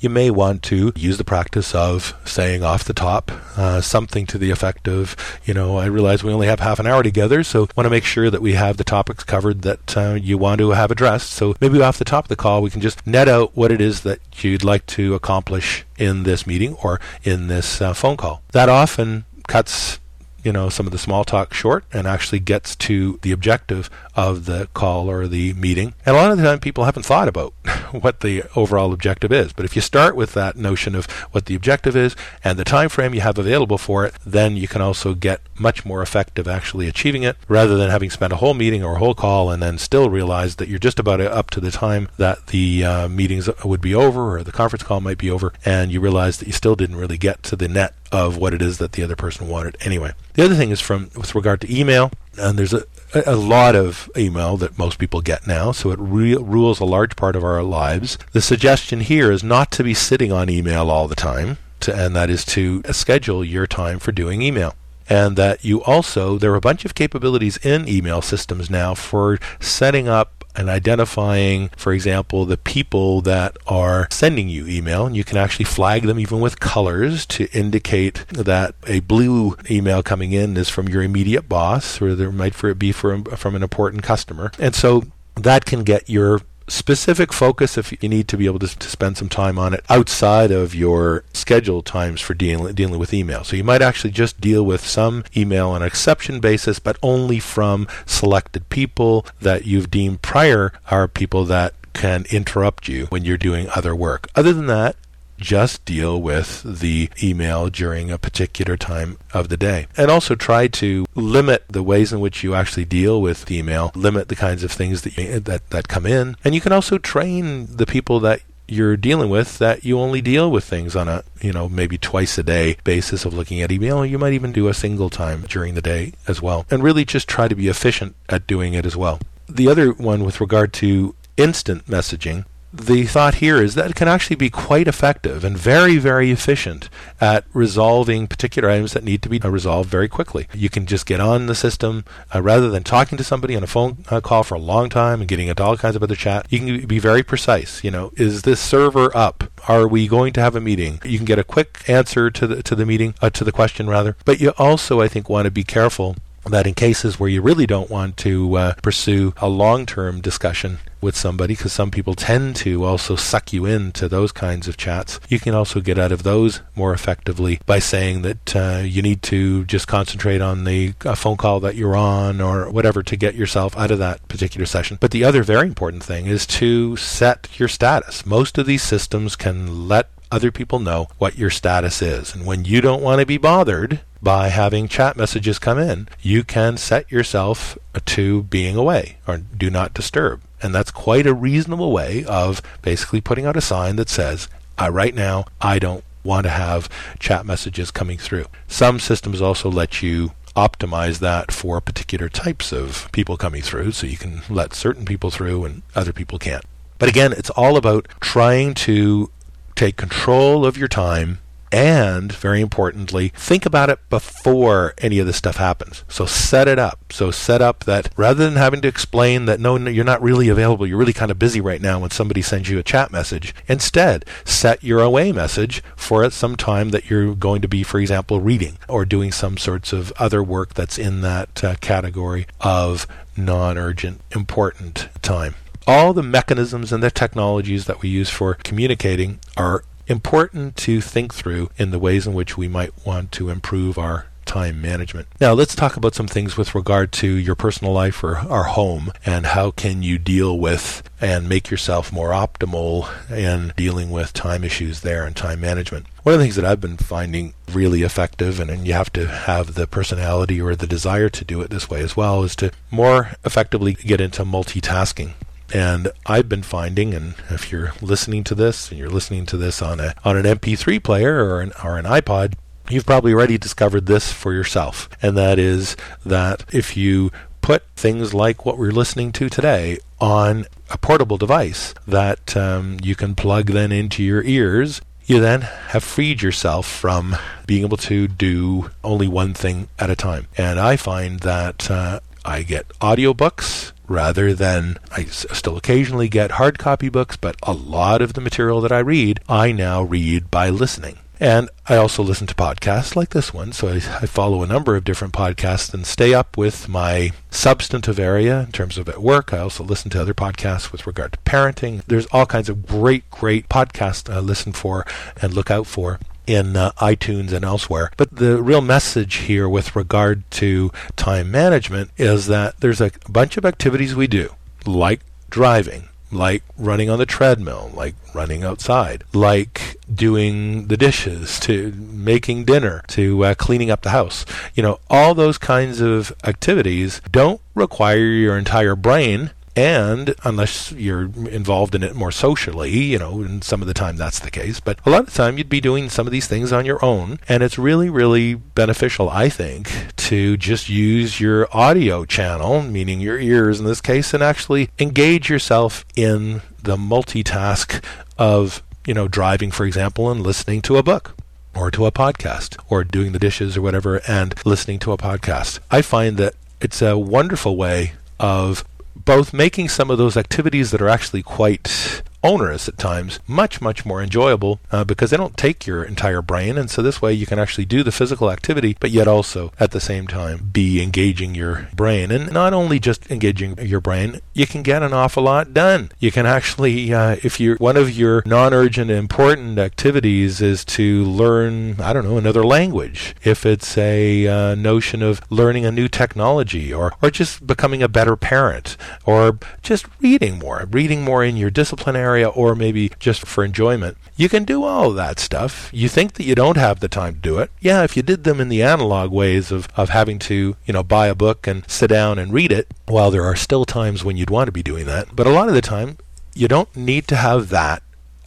you 0.00 0.08
may 0.08 0.30
want 0.30 0.62
to 0.64 0.92
use 0.96 1.18
the 1.18 1.24
practice 1.24 1.74
of 1.74 2.14
saying 2.24 2.64
off 2.64 2.84
the 2.84 2.94
top 2.94 3.30
uh, 3.56 3.80
something 3.80 4.26
to 4.26 4.38
the 4.38 4.50
effect 4.50 4.88
of, 4.88 5.14
you 5.44 5.54
know, 5.54 5.76
I 5.76 5.86
realize 5.86 6.24
we 6.24 6.32
only 6.32 6.46
have 6.46 6.60
half 6.60 6.78
an 6.78 6.86
hour 6.86 7.02
together, 7.02 7.44
so 7.44 7.68
want 7.76 7.84
to 7.84 7.90
make 7.90 8.04
sure 8.04 8.30
that 8.30 8.42
we 8.42 8.54
have 8.54 8.78
the 8.78 8.84
topics 8.84 9.22
covered 9.22 9.62
that 9.62 9.96
uh, 9.96 10.14
you 10.14 10.38
want 10.38 10.58
to 10.58 10.70
have 10.70 10.90
addressed. 10.90 11.30
So 11.30 11.54
maybe 11.60 11.80
off 11.82 11.98
the 11.98 12.04
top 12.04 12.24
of 12.24 12.28
the 12.28 12.36
call, 12.36 12.62
we 12.62 12.70
can 12.70 12.80
just 12.80 13.06
net 13.06 13.28
out 13.28 13.54
what 13.54 13.70
it 13.70 13.80
is 13.80 14.00
that 14.00 14.20
you'd 14.42 14.64
like 14.64 14.86
to 14.86 15.14
accomplish 15.14 15.84
in 15.98 16.22
this 16.22 16.46
meeting 16.46 16.74
or 16.82 16.98
in 17.22 17.48
this 17.48 17.80
uh, 17.82 17.92
phone 17.92 18.16
call. 18.16 18.42
That 18.52 18.68
often 18.68 19.26
cuts 19.46 19.99
you 20.44 20.52
know 20.52 20.68
some 20.68 20.86
of 20.86 20.92
the 20.92 20.98
small 20.98 21.24
talk 21.24 21.54
short 21.54 21.84
and 21.92 22.06
actually 22.06 22.40
gets 22.40 22.76
to 22.76 23.18
the 23.22 23.32
objective 23.32 23.90
of 24.14 24.46
the 24.46 24.68
call 24.74 25.10
or 25.10 25.26
the 25.26 25.52
meeting. 25.54 25.94
And 26.04 26.16
a 26.16 26.18
lot 26.18 26.30
of 26.30 26.38
the 26.38 26.44
time 26.44 26.60
people 26.60 26.84
haven't 26.84 27.04
thought 27.04 27.28
about 27.28 27.54
what 27.92 28.20
the 28.20 28.44
overall 28.56 28.92
objective 28.92 29.32
is. 29.32 29.52
But 29.52 29.64
if 29.64 29.76
you 29.76 29.82
start 29.82 30.16
with 30.16 30.34
that 30.34 30.56
notion 30.56 30.94
of 30.94 31.06
what 31.32 31.46
the 31.46 31.54
objective 31.54 31.96
is 31.96 32.16
and 32.44 32.58
the 32.58 32.64
time 32.64 32.88
frame 32.88 33.14
you 33.14 33.20
have 33.20 33.38
available 33.38 33.78
for 33.78 34.04
it, 34.04 34.14
then 34.24 34.56
you 34.56 34.68
can 34.68 34.82
also 34.82 35.14
get 35.14 35.40
much 35.58 35.84
more 35.84 36.02
effective 36.02 36.48
actually 36.48 36.88
achieving 36.88 37.22
it 37.22 37.36
rather 37.48 37.76
than 37.76 37.90
having 37.90 38.10
spent 38.10 38.32
a 38.32 38.36
whole 38.36 38.54
meeting 38.54 38.82
or 38.82 38.96
a 38.96 38.98
whole 38.98 39.14
call 39.14 39.50
and 39.50 39.62
then 39.62 39.78
still 39.78 40.10
realize 40.10 40.56
that 40.56 40.68
you're 40.68 40.78
just 40.78 40.98
about 40.98 41.20
up 41.20 41.50
to 41.50 41.60
the 41.60 41.70
time 41.70 42.08
that 42.16 42.46
the 42.48 42.84
uh, 42.84 43.08
meetings 43.08 43.48
would 43.64 43.80
be 43.80 43.94
over 43.94 44.36
or 44.36 44.42
the 44.42 44.52
conference 44.52 44.82
call 44.82 45.00
might 45.00 45.18
be 45.18 45.30
over 45.30 45.52
and 45.64 45.92
you 45.92 46.00
realize 46.00 46.38
that 46.38 46.46
you 46.46 46.52
still 46.52 46.74
didn't 46.74 46.96
really 46.96 47.18
get 47.18 47.42
to 47.42 47.56
the 47.56 47.68
net 47.68 47.94
of 48.12 48.36
what 48.36 48.54
it 48.54 48.62
is 48.62 48.78
that 48.78 48.92
the 48.92 49.02
other 49.02 49.16
person 49.16 49.48
wanted 49.48 49.76
anyway. 49.80 50.12
The 50.40 50.46
other 50.46 50.54
thing 50.54 50.70
is 50.70 50.80
from 50.80 51.10
with 51.14 51.34
regard 51.34 51.60
to 51.60 51.70
email, 51.70 52.12
and 52.38 52.58
there's 52.58 52.72
a, 52.72 52.84
a 53.26 53.36
lot 53.36 53.76
of 53.76 54.10
email 54.16 54.56
that 54.56 54.78
most 54.78 54.98
people 54.98 55.20
get 55.20 55.46
now, 55.46 55.70
so 55.70 55.90
it 55.90 55.98
re- 56.00 56.34
rules 56.34 56.80
a 56.80 56.86
large 56.86 57.14
part 57.14 57.36
of 57.36 57.44
our 57.44 57.62
lives. 57.62 58.16
The 58.32 58.40
suggestion 58.40 59.00
here 59.00 59.30
is 59.30 59.44
not 59.44 59.70
to 59.72 59.84
be 59.84 59.92
sitting 59.92 60.32
on 60.32 60.48
email 60.48 60.90
all 60.90 61.08
the 61.08 61.14
time, 61.14 61.58
to, 61.80 61.94
and 61.94 62.16
that 62.16 62.30
is 62.30 62.46
to 62.46 62.82
schedule 62.90 63.44
your 63.44 63.66
time 63.66 63.98
for 63.98 64.12
doing 64.12 64.40
email 64.40 64.74
and 65.10 65.36
that 65.36 65.62
you 65.64 65.82
also 65.82 66.38
there 66.38 66.52
are 66.52 66.56
a 66.56 66.60
bunch 66.60 66.84
of 66.84 66.94
capabilities 66.94 67.56
in 67.58 67.86
email 67.88 68.22
systems 68.22 68.70
now 68.70 68.94
for 68.94 69.38
setting 69.58 70.08
up 70.08 70.39
and 70.56 70.68
identifying, 70.68 71.68
for 71.76 71.92
example, 71.92 72.44
the 72.44 72.56
people 72.56 73.20
that 73.22 73.56
are 73.66 74.08
sending 74.10 74.48
you 74.48 74.66
email. 74.66 75.06
And 75.06 75.16
you 75.16 75.24
can 75.24 75.36
actually 75.36 75.64
flag 75.64 76.02
them 76.04 76.18
even 76.18 76.40
with 76.40 76.60
colors 76.60 77.26
to 77.26 77.48
indicate 77.52 78.24
that 78.28 78.74
a 78.86 79.00
blue 79.00 79.56
email 79.70 80.02
coming 80.02 80.32
in 80.32 80.56
is 80.56 80.68
from 80.68 80.88
your 80.88 81.02
immediate 81.02 81.48
boss, 81.48 82.00
or 82.00 82.14
there 82.14 82.32
might 82.32 82.54
be 82.78 82.92
from, 82.92 83.24
from 83.24 83.54
an 83.54 83.62
important 83.62 84.02
customer. 84.02 84.50
And 84.58 84.74
so 84.74 85.04
that 85.36 85.64
can 85.64 85.84
get 85.84 86.08
your 86.10 86.40
specific 86.70 87.32
focus 87.32 87.76
if 87.76 87.92
you 88.02 88.08
need 88.08 88.28
to 88.28 88.36
be 88.36 88.46
able 88.46 88.58
to, 88.60 88.78
to, 88.78 88.88
spend 88.88 89.16
some 89.18 89.28
time 89.28 89.58
on 89.58 89.74
it 89.74 89.84
outside 89.88 90.50
of 90.50 90.74
your 90.74 91.24
scheduled 91.32 91.84
times 91.84 92.20
for 92.20 92.34
dealing 92.34 92.74
dealing 92.74 92.98
with 92.98 93.12
email. 93.12 93.44
So 93.44 93.56
you 93.56 93.64
might 93.64 93.82
actually 93.82 94.10
just 94.10 94.40
deal 94.40 94.64
with 94.64 94.86
some 94.86 95.24
email 95.36 95.70
on 95.70 95.82
an 95.82 95.88
exception 95.88 96.40
basis, 96.40 96.78
but 96.78 96.96
only 97.02 97.40
from 97.40 97.88
selected 98.06 98.68
people 98.68 99.26
that 99.40 99.64
you've 99.64 99.90
deemed 99.90 100.22
prior 100.22 100.72
are 100.90 101.08
people 101.08 101.44
that 101.46 101.74
can 101.92 102.24
interrupt 102.30 102.88
you 102.88 103.06
when 103.06 103.24
you're 103.24 103.36
doing 103.36 103.68
other 103.74 103.94
work. 103.94 104.28
Other 104.34 104.52
than 104.52 104.66
that, 104.66 104.96
just 105.40 105.84
deal 105.84 106.20
with 106.20 106.62
the 106.62 107.10
email 107.22 107.68
during 107.68 108.10
a 108.10 108.18
particular 108.18 108.76
time 108.76 109.18
of 109.32 109.48
the 109.48 109.56
day. 109.56 109.86
And 109.96 110.10
also 110.10 110.34
try 110.34 110.68
to 110.68 111.06
limit 111.14 111.64
the 111.68 111.82
ways 111.82 112.12
in 112.12 112.20
which 112.20 112.44
you 112.44 112.54
actually 112.54 112.84
deal 112.84 113.20
with 113.20 113.50
email, 113.50 113.90
limit 113.94 114.28
the 114.28 114.36
kinds 114.36 114.62
of 114.62 114.70
things 114.70 115.02
that, 115.02 115.16
you, 115.16 115.40
that, 115.40 115.70
that 115.70 115.88
come 115.88 116.06
in. 116.06 116.36
And 116.44 116.54
you 116.54 116.60
can 116.60 116.72
also 116.72 116.98
train 116.98 117.66
the 117.76 117.86
people 117.86 118.20
that 118.20 118.42
you're 118.70 118.96
dealing 118.96 119.28
with 119.28 119.58
that 119.58 119.84
you 119.84 119.98
only 119.98 120.20
deal 120.20 120.48
with 120.48 120.62
things 120.62 120.94
on 120.94 121.08
a 121.08 121.24
you 121.40 121.52
know 121.52 121.68
maybe 121.68 121.98
twice 121.98 122.38
a 122.38 122.42
day 122.42 122.76
basis 122.84 123.24
of 123.24 123.34
looking 123.34 123.60
at 123.60 123.72
email 123.72 124.06
you 124.06 124.16
might 124.16 124.32
even 124.32 124.52
do 124.52 124.68
a 124.68 124.74
single 124.74 125.10
time 125.10 125.42
during 125.48 125.74
the 125.74 125.82
day 125.82 126.12
as 126.28 126.40
well 126.40 126.64
and 126.70 126.80
really 126.80 127.04
just 127.04 127.26
try 127.26 127.48
to 127.48 127.56
be 127.56 127.66
efficient 127.66 128.14
at 128.28 128.46
doing 128.46 128.72
it 128.72 128.86
as 128.86 128.96
well 128.96 129.18
the 129.48 129.66
other 129.66 129.90
one 129.92 130.24
with 130.24 130.40
regard 130.40 130.72
to 130.72 131.16
instant 131.36 131.84
messaging 131.86 132.44
the 132.72 133.04
thought 133.04 133.36
here 133.36 133.62
is 133.62 133.74
that 133.74 133.90
it 133.90 133.96
can 133.96 134.08
actually 134.08 134.36
be 134.36 134.50
quite 134.50 134.86
effective 134.86 135.44
and 135.44 135.56
very, 135.56 135.98
very 135.98 136.30
efficient 136.30 136.88
at 137.20 137.44
resolving 137.52 138.26
particular 138.28 138.70
items 138.70 138.92
that 138.92 139.04
need 139.04 139.22
to 139.22 139.28
be 139.28 139.38
resolved 139.38 139.90
very 139.90 140.08
quickly. 140.08 140.46
You 140.54 140.68
can 140.68 140.86
just 140.86 141.06
get 141.06 141.20
on 141.20 141.46
the 141.46 141.54
system 141.54 142.04
uh, 142.34 142.40
rather 142.42 142.70
than 142.70 142.84
talking 142.84 143.18
to 143.18 143.24
somebody 143.24 143.56
on 143.56 143.64
a 143.64 143.66
phone 143.66 144.04
uh, 144.08 144.20
call 144.20 144.44
for 144.44 144.54
a 144.54 144.60
long 144.60 144.88
time 144.88 145.20
and 145.20 145.28
getting 145.28 145.48
into 145.48 145.64
all 145.64 145.76
kinds 145.76 145.96
of 145.96 146.02
other 146.02 146.14
chat. 146.14 146.46
You 146.50 146.58
can 146.58 146.86
be 146.86 146.98
very 146.98 147.22
precise. 147.22 147.82
You 147.82 147.90
know, 147.90 148.12
is 148.16 148.42
this 148.42 148.60
server 148.60 149.14
up? 149.16 149.44
Are 149.66 149.88
we 149.88 150.06
going 150.06 150.32
to 150.34 150.40
have 150.40 150.54
a 150.54 150.60
meeting? 150.60 151.00
You 151.04 151.18
can 151.18 151.26
get 151.26 151.38
a 151.38 151.44
quick 151.44 151.82
answer 151.88 152.30
to 152.30 152.46
the 152.46 152.62
to 152.62 152.74
the 152.74 152.86
meeting 152.86 153.14
uh, 153.20 153.30
to 153.30 153.44
the 153.44 153.52
question 153.52 153.88
rather. 153.88 154.16
But 154.24 154.40
you 154.40 154.50
also, 154.58 155.00
I 155.00 155.08
think, 155.08 155.28
want 155.28 155.46
to 155.46 155.50
be 155.50 155.64
careful 155.64 156.16
that 156.46 156.66
in 156.66 156.74
cases 156.74 157.18
where 157.18 157.28
you 157.28 157.42
really 157.42 157.66
don't 157.66 157.90
want 157.90 158.16
to 158.18 158.54
uh, 158.56 158.74
pursue 158.82 159.34
a 159.38 159.48
long 159.48 159.86
term 159.86 160.20
discussion 160.20 160.78
with 161.00 161.16
somebody, 161.16 161.54
because 161.54 161.72
some 161.72 161.90
people 161.90 162.14
tend 162.14 162.54
to 162.54 162.84
also 162.84 163.16
suck 163.16 163.52
you 163.52 163.64
into 163.64 164.08
those 164.08 164.32
kinds 164.32 164.68
of 164.68 164.76
chats, 164.76 165.18
you 165.28 165.38
can 165.38 165.54
also 165.54 165.80
get 165.80 165.98
out 165.98 166.12
of 166.12 166.22
those 166.22 166.60
more 166.74 166.92
effectively 166.92 167.58
by 167.64 167.78
saying 167.78 168.22
that 168.22 168.56
uh, 168.56 168.82
you 168.84 169.00
need 169.00 169.22
to 169.22 169.64
just 169.64 169.88
concentrate 169.88 170.40
on 170.42 170.64
the 170.64 170.92
uh, 171.04 171.14
phone 171.14 171.36
call 171.36 171.60
that 171.60 171.74
you're 171.74 171.96
on 171.96 172.40
or 172.40 172.70
whatever 172.70 173.02
to 173.02 173.16
get 173.16 173.34
yourself 173.34 173.76
out 173.78 173.90
of 173.90 173.98
that 173.98 174.26
particular 174.28 174.66
session. 174.66 174.98
But 175.00 175.10
the 175.10 175.24
other 175.24 175.42
very 175.42 175.66
important 175.66 176.02
thing 176.02 176.26
is 176.26 176.46
to 176.48 176.96
set 176.96 177.48
your 177.58 177.68
status. 177.68 178.26
Most 178.26 178.58
of 178.58 178.66
these 178.66 178.82
systems 178.82 179.36
can 179.36 179.88
let 179.88 180.10
other 180.30 180.50
people 180.50 180.78
know 180.78 181.08
what 181.18 181.38
your 181.38 181.50
status 181.50 182.02
is. 182.02 182.34
And 182.34 182.46
when 182.46 182.64
you 182.64 182.80
don't 182.80 183.02
want 183.02 183.20
to 183.20 183.26
be 183.26 183.38
bothered 183.38 184.00
by 184.22 184.48
having 184.48 184.88
chat 184.88 185.16
messages 185.16 185.58
come 185.58 185.78
in, 185.78 186.08
you 186.20 186.44
can 186.44 186.76
set 186.76 187.10
yourself 187.10 187.78
to 188.06 188.42
being 188.44 188.76
away 188.76 189.16
or 189.26 189.38
do 189.38 189.70
not 189.70 189.94
disturb. 189.94 190.42
And 190.62 190.74
that's 190.74 190.90
quite 190.90 191.26
a 191.26 191.34
reasonable 191.34 191.90
way 191.90 192.24
of 192.24 192.60
basically 192.82 193.20
putting 193.20 193.46
out 193.46 193.56
a 193.56 193.62
sign 193.62 193.96
that 193.96 194.10
says, 194.10 194.48
right 194.78 195.14
now, 195.14 195.46
I 195.60 195.78
don't 195.78 196.04
want 196.22 196.44
to 196.44 196.50
have 196.50 196.88
chat 197.18 197.46
messages 197.46 197.90
coming 197.90 198.18
through. 198.18 198.44
Some 198.68 198.98
systems 198.98 199.40
also 199.40 199.70
let 199.70 200.02
you 200.02 200.32
optimize 200.54 201.20
that 201.20 201.50
for 201.50 201.80
particular 201.80 202.28
types 202.28 202.72
of 202.72 203.08
people 203.12 203.38
coming 203.38 203.62
through, 203.62 203.92
so 203.92 204.06
you 204.06 204.18
can 204.18 204.42
let 204.50 204.74
certain 204.74 205.06
people 205.06 205.30
through 205.30 205.64
and 205.64 205.82
other 205.94 206.12
people 206.12 206.38
can't. 206.38 206.64
But 206.98 207.08
again, 207.08 207.32
it's 207.32 207.50
all 207.50 207.78
about 207.78 208.06
trying 208.20 208.74
to 208.74 209.30
take 209.76 209.96
control 209.96 210.66
of 210.66 210.76
your 210.76 210.88
time 210.88 211.38
And 211.72 212.32
very 212.32 212.60
importantly, 212.60 213.28
think 213.28 213.64
about 213.64 213.90
it 213.90 214.00
before 214.08 214.94
any 214.98 215.18
of 215.20 215.26
this 215.26 215.36
stuff 215.36 215.56
happens. 215.56 216.04
So 216.08 216.26
set 216.26 216.66
it 216.66 216.78
up. 216.78 217.12
So 217.12 217.30
set 217.30 217.62
up 217.62 217.84
that 217.84 218.10
rather 218.16 218.44
than 218.44 218.56
having 218.56 218.80
to 218.80 218.88
explain 218.88 219.44
that 219.44 219.60
no, 219.60 219.76
you're 219.76 220.04
not 220.04 220.22
really 220.22 220.48
available, 220.48 220.86
you're 220.86 220.98
really 220.98 221.12
kind 221.12 221.30
of 221.30 221.38
busy 221.38 221.60
right 221.60 221.80
now 221.80 222.00
when 222.00 222.10
somebody 222.10 222.42
sends 222.42 222.68
you 222.68 222.78
a 222.78 222.82
chat 222.82 223.12
message, 223.12 223.54
instead 223.68 224.24
set 224.44 224.82
your 224.82 225.00
away 225.00 225.30
message 225.30 225.82
for 225.94 226.28
some 226.30 226.56
time 226.56 226.90
that 226.90 227.08
you're 227.08 227.34
going 227.34 227.62
to 227.62 227.68
be, 227.68 227.82
for 227.82 228.00
example, 228.00 228.40
reading 228.40 228.78
or 228.88 229.04
doing 229.04 229.30
some 229.30 229.56
sorts 229.56 229.92
of 229.92 230.12
other 230.18 230.42
work 230.42 230.74
that's 230.74 230.98
in 230.98 231.20
that 231.20 231.62
uh, 231.62 231.76
category 231.76 232.46
of 232.60 233.06
non 233.36 233.78
urgent, 233.78 234.20
important 234.32 235.08
time. 235.22 235.54
All 235.86 236.12
the 236.12 236.22
mechanisms 236.22 236.92
and 236.92 237.02
the 237.02 237.10
technologies 237.10 237.86
that 237.86 238.02
we 238.02 238.08
use 238.08 238.28
for 238.28 238.54
communicating 238.54 239.40
are 239.56 239.84
important 240.10 240.76
to 240.76 241.00
think 241.00 241.32
through 241.32 241.70
in 241.76 241.90
the 241.90 241.98
ways 241.98 242.26
in 242.26 242.34
which 242.34 242.58
we 242.58 242.68
might 242.68 243.06
want 243.06 243.32
to 243.32 243.48
improve 243.48 243.96
our 243.98 244.26
time 244.44 244.82
management. 244.82 245.28
Now, 245.40 245.52
let's 245.52 245.76
talk 245.76 245.96
about 245.96 246.16
some 246.16 246.26
things 246.26 246.56
with 246.56 246.74
regard 246.74 247.12
to 247.12 247.28
your 247.28 247.54
personal 247.54 247.92
life 247.92 248.24
or 248.24 248.38
our 248.38 248.64
home 248.64 249.12
and 249.24 249.46
how 249.46 249.70
can 249.70 250.02
you 250.02 250.18
deal 250.18 250.58
with 250.58 251.08
and 251.20 251.48
make 251.48 251.70
yourself 251.70 252.12
more 252.12 252.30
optimal 252.30 253.08
in 253.30 253.72
dealing 253.76 254.10
with 254.10 254.32
time 254.32 254.64
issues 254.64 255.02
there 255.02 255.24
and 255.24 255.36
time 255.36 255.60
management. 255.60 256.06
One 256.24 256.34
of 256.34 256.40
the 256.40 256.44
things 256.44 256.56
that 256.56 256.64
I've 256.64 256.80
been 256.80 256.96
finding 256.96 257.54
really 257.70 258.02
effective, 258.02 258.58
and, 258.58 258.70
and 258.70 258.88
you 258.88 258.92
have 258.92 259.12
to 259.12 259.28
have 259.28 259.74
the 259.74 259.86
personality 259.86 260.60
or 260.60 260.74
the 260.74 260.86
desire 260.86 261.28
to 261.28 261.44
do 261.44 261.60
it 261.60 261.70
this 261.70 261.88
way 261.88 262.00
as 262.02 262.16
well, 262.16 262.42
is 262.42 262.56
to 262.56 262.72
more 262.90 263.30
effectively 263.44 263.94
get 263.94 264.20
into 264.20 264.44
multitasking. 264.44 265.34
And 265.72 266.10
I've 266.26 266.48
been 266.48 266.62
finding, 266.62 267.14
and 267.14 267.34
if 267.48 267.70
you're 267.70 267.92
listening 268.00 268.44
to 268.44 268.54
this 268.54 268.90
and 268.90 268.98
you're 268.98 269.10
listening 269.10 269.46
to 269.46 269.56
this 269.56 269.80
on 269.80 270.00
a 270.00 270.14
on 270.24 270.36
an 270.36 270.44
MP3 270.44 271.02
player 271.02 271.44
or 271.44 271.60
an 271.60 271.72
or 271.84 271.98
an 271.98 272.04
iPod, 272.04 272.54
you've 272.88 273.06
probably 273.06 273.32
already 273.32 273.58
discovered 273.58 274.06
this 274.06 274.32
for 274.32 274.52
yourself. 274.52 275.08
And 275.22 275.36
that 275.36 275.58
is 275.58 275.96
that 276.24 276.64
if 276.72 276.96
you 276.96 277.30
put 277.60 277.84
things 277.94 278.34
like 278.34 278.64
what 278.64 278.78
we're 278.78 278.90
listening 278.90 279.32
to 279.32 279.48
today 279.48 279.98
on 280.20 280.66
a 280.90 280.98
portable 280.98 281.36
device 281.36 281.94
that 282.06 282.56
um, 282.56 282.98
you 283.02 283.14
can 283.14 283.34
plug 283.34 283.66
then 283.66 283.92
into 283.92 284.22
your 284.22 284.42
ears, 284.42 285.00
you 285.24 285.38
then 285.38 285.60
have 285.60 286.02
freed 286.02 286.42
yourself 286.42 286.86
from 286.86 287.36
being 287.66 287.84
able 287.84 287.96
to 287.96 288.26
do 288.26 288.90
only 289.04 289.28
one 289.28 289.54
thing 289.54 289.88
at 289.98 290.10
a 290.10 290.16
time. 290.16 290.48
And 290.56 290.80
I 290.80 290.96
find 290.96 291.40
that 291.40 291.88
uh, 291.90 292.20
I 292.44 292.62
get 292.62 292.88
audiobooks 293.00 293.92
rather 294.10 294.52
than 294.52 294.98
I 295.12 295.24
still 295.24 295.76
occasionally 295.76 296.28
get 296.28 296.52
hard 296.52 296.78
copy 296.78 297.08
books, 297.08 297.36
but 297.36 297.56
a 297.62 297.72
lot 297.72 298.20
of 298.20 298.32
the 298.32 298.40
material 298.40 298.80
that 298.80 298.92
I 298.92 298.98
read, 298.98 299.40
I 299.48 299.70
now 299.70 300.02
read 300.02 300.50
by 300.50 300.68
listening. 300.68 301.20
And 301.38 301.70
I 301.86 301.96
also 301.96 302.22
listen 302.22 302.46
to 302.48 302.54
podcasts 302.54 303.16
like 303.16 303.30
this 303.30 303.54
one. 303.54 303.72
So 303.72 303.88
I, 303.88 303.94
I, 303.94 304.26
follow 304.26 304.62
a 304.62 304.66
number 304.66 304.94
of 304.94 305.04
different 305.04 305.32
podcasts 305.32 305.94
and 305.94 306.04
stay 306.04 306.34
up 306.34 306.58
with 306.58 306.86
my 306.86 307.30
substantive 307.50 308.18
area 308.18 308.60
in 308.60 308.72
terms 308.72 308.98
of 308.98 309.08
at 309.08 309.22
work. 309.22 309.54
I 309.54 309.58
also 309.60 309.82
listen 309.82 310.10
to 310.10 310.20
other 310.20 310.34
podcasts 310.34 310.92
with 310.92 311.06
regard 311.06 311.32
to 311.32 311.38
parenting. 311.38 312.02
There's 312.06 312.26
all 312.26 312.44
kinds 312.44 312.68
of 312.68 312.86
great, 312.86 313.30
great 313.30 313.70
podcasts 313.70 314.30
I 314.30 314.40
listen 314.40 314.72
for 314.72 315.06
and 315.40 315.54
look 315.54 315.70
out 315.70 315.86
for 315.86 316.18
in 316.50 316.76
uh, 316.76 316.90
iTunes 316.92 317.52
and 317.52 317.64
elsewhere. 317.64 318.10
But 318.16 318.36
the 318.36 318.62
real 318.62 318.80
message 318.80 319.36
here 319.36 319.68
with 319.68 319.94
regard 319.94 320.48
to 320.52 320.90
time 321.16 321.50
management 321.50 322.10
is 322.16 322.46
that 322.48 322.80
there's 322.80 323.00
a 323.00 323.12
bunch 323.28 323.56
of 323.56 323.64
activities 323.64 324.14
we 324.14 324.26
do, 324.26 324.54
like 324.84 325.20
driving, 325.48 326.08
like 326.32 326.62
running 326.76 327.08
on 327.08 327.18
the 327.18 327.26
treadmill, 327.26 327.90
like 327.94 328.14
running 328.34 328.64
outside, 328.64 329.24
like 329.32 329.96
doing 330.12 330.88
the 330.88 330.96
dishes, 330.96 331.60
to 331.60 331.92
making 331.92 332.64
dinner, 332.64 333.02
to 333.08 333.44
uh, 333.44 333.54
cleaning 333.54 333.90
up 333.90 334.02
the 334.02 334.10
house. 334.10 334.44
You 334.74 334.82
know, 334.82 335.00
all 335.08 335.34
those 335.34 335.58
kinds 335.58 336.00
of 336.00 336.32
activities 336.44 337.20
don't 337.30 337.60
require 337.74 338.18
your 338.18 338.58
entire 338.58 338.96
brain 338.96 339.50
and 339.80 340.34
unless 340.44 340.92
you're 340.92 341.30
involved 341.48 341.94
in 341.94 342.02
it 342.02 342.14
more 342.14 342.30
socially, 342.30 342.90
you 342.90 343.18
know, 343.18 343.40
and 343.40 343.64
some 343.64 343.80
of 343.80 343.88
the 343.88 343.94
time 343.94 344.16
that's 344.16 344.38
the 344.38 344.50
case, 344.50 344.78
but 344.78 344.98
a 345.06 345.10
lot 345.10 345.20
of 345.20 345.26
the 345.26 345.32
time 345.32 345.56
you'd 345.56 345.70
be 345.70 345.80
doing 345.80 346.10
some 346.10 346.26
of 346.26 346.32
these 346.32 346.46
things 346.46 346.70
on 346.70 346.84
your 346.84 347.02
own. 347.02 347.40
And 347.48 347.62
it's 347.62 347.78
really, 347.78 348.10
really 348.10 348.54
beneficial, 348.54 349.30
I 349.30 349.48
think, 349.48 350.14
to 350.16 350.58
just 350.58 350.90
use 350.90 351.40
your 351.40 351.66
audio 351.74 352.26
channel, 352.26 352.82
meaning 352.82 353.22
your 353.22 353.38
ears 353.38 353.80
in 353.80 353.86
this 353.86 354.02
case, 354.02 354.34
and 354.34 354.42
actually 354.42 354.90
engage 354.98 355.48
yourself 355.48 356.04
in 356.14 356.60
the 356.82 356.98
multitask 356.98 358.04
of, 358.36 358.82
you 359.06 359.14
know, 359.14 359.28
driving, 359.28 359.70
for 359.70 359.86
example, 359.86 360.30
and 360.30 360.42
listening 360.42 360.82
to 360.82 360.98
a 360.98 361.02
book 361.02 361.34
or 361.74 361.90
to 361.90 362.04
a 362.04 362.12
podcast 362.12 362.78
or 362.90 363.02
doing 363.02 363.32
the 363.32 363.38
dishes 363.38 363.78
or 363.78 363.82
whatever 363.82 364.20
and 364.28 364.54
listening 364.66 364.98
to 364.98 365.12
a 365.12 365.16
podcast. 365.16 365.78
I 365.90 366.02
find 366.02 366.36
that 366.36 366.54
it's 366.82 367.00
a 367.00 367.16
wonderful 367.16 367.78
way 367.78 368.12
of 368.38 368.84
both 369.30 369.52
making 369.52 369.88
some 369.88 370.10
of 370.10 370.18
those 370.18 370.36
activities 370.36 370.90
that 370.90 371.00
are 371.00 371.08
actually 371.08 371.40
quite 371.40 372.20
onerous 372.42 372.88
at 372.88 372.98
times, 372.98 373.40
much, 373.46 373.80
much 373.80 374.04
more 374.04 374.22
enjoyable 374.22 374.80
uh, 374.90 375.04
because 375.04 375.30
they 375.30 375.36
don't 375.36 375.56
take 375.56 375.86
your 375.86 376.02
entire 376.02 376.42
brain. 376.42 376.78
And 376.78 376.90
so 376.90 377.02
this 377.02 377.20
way 377.20 377.32
you 377.32 377.46
can 377.46 377.58
actually 377.58 377.84
do 377.84 378.02
the 378.02 378.12
physical 378.12 378.50
activity, 378.50 378.96
but 378.98 379.10
yet 379.10 379.28
also 379.28 379.72
at 379.78 379.90
the 379.90 380.00
same 380.00 380.26
time 380.26 380.70
be 380.72 381.02
engaging 381.02 381.54
your 381.54 381.88
brain. 381.94 382.30
And 382.30 382.52
not 382.52 382.72
only 382.72 382.98
just 382.98 383.30
engaging 383.30 383.78
your 383.78 384.00
brain, 384.00 384.40
you 384.54 384.66
can 384.66 384.82
get 384.82 385.02
an 385.02 385.12
awful 385.12 385.42
lot 385.42 385.74
done. 385.74 386.10
You 386.18 386.30
can 386.30 386.46
actually, 386.46 387.12
uh, 387.12 387.36
if 387.42 387.60
you're 387.60 387.76
one 387.76 387.96
of 387.96 388.10
your 388.10 388.42
non 388.46 388.72
urgent 388.72 389.10
important 389.10 389.78
activities 389.78 390.60
is 390.60 390.84
to 390.84 391.24
learn, 391.24 392.00
I 392.00 392.12
don't 392.12 392.24
know, 392.24 392.38
another 392.38 392.64
language, 392.64 393.34
if 393.44 393.66
it's 393.66 393.96
a 393.98 394.46
uh, 394.46 394.74
notion 394.74 395.22
of 395.22 395.40
learning 395.50 395.84
a 395.84 395.92
new 395.92 396.08
technology 396.08 396.92
or, 396.92 397.12
or 397.22 397.30
just 397.30 397.66
becoming 397.66 398.02
a 398.02 398.08
better 398.08 398.36
parent 398.36 398.96
or 399.24 399.58
just 399.82 400.06
reading 400.20 400.58
more, 400.58 400.86
reading 400.90 401.22
more 401.22 401.44
in 401.44 401.56
your 401.56 401.70
disciplinary 401.70 402.29
area 402.30 402.48
or 402.48 402.74
maybe 402.74 403.10
just 403.18 403.46
for 403.46 403.64
enjoyment. 403.64 404.16
You 404.36 404.48
can 404.48 404.64
do 404.64 404.84
all 404.84 405.10
that 405.12 405.38
stuff. 405.38 405.90
You 405.92 406.08
think 406.08 406.34
that 406.34 406.44
you 406.44 406.54
don't 406.54 406.76
have 406.76 407.00
the 407.00 407.08
time 407.08 407.34
to 407.34 407.40
do 407.40 407.58
it. 407.58 407.70
Yeah, 407.80 408.04
if 408.04 408.16
you 408.16 408.22
did 408.22 408.44
them 408.44 408.60
in 408.60 408.68
the 408.68 408.82
analog 408.82 409.30
ways 409.30 409.70
of, 409.70 409.88
of 409.96 410.10
having 410.10 410.38
to, 410.50 410.76
you 410.86 410.92
know, 410.92 411.02
buy 411.02 411.26
a 411.26 411.34
book 411.34 411.66
and 411.66 411.88
sit 411.90 412.08
down 412.08 412.38
and 412.38 412.52
read 412.52 412.72
it, 412.72 412.86
while 413.06 413.30
there 413.30 413.44
are 413.44 413.56
still 413.56 413.84
times 413.84 414.24
when 414.24 414.36
you'd 414.36 414.50
want 414.50 414.68
to 414.68 414.72
be 414.72 414.82
doing 414.82 415.06
that. 415.06 415.34
But 415.34 415.46
a 415.46 415.50
lot 415.50 415.68
of 415.68 415.74
the 415.74 415.80
time, 415.80 416.16
you 416.54 416.68
don't 416.68 416.94
need 416.96 417.26
to 417.28 417.36
have 417.36 417.68
that 417.70 418.02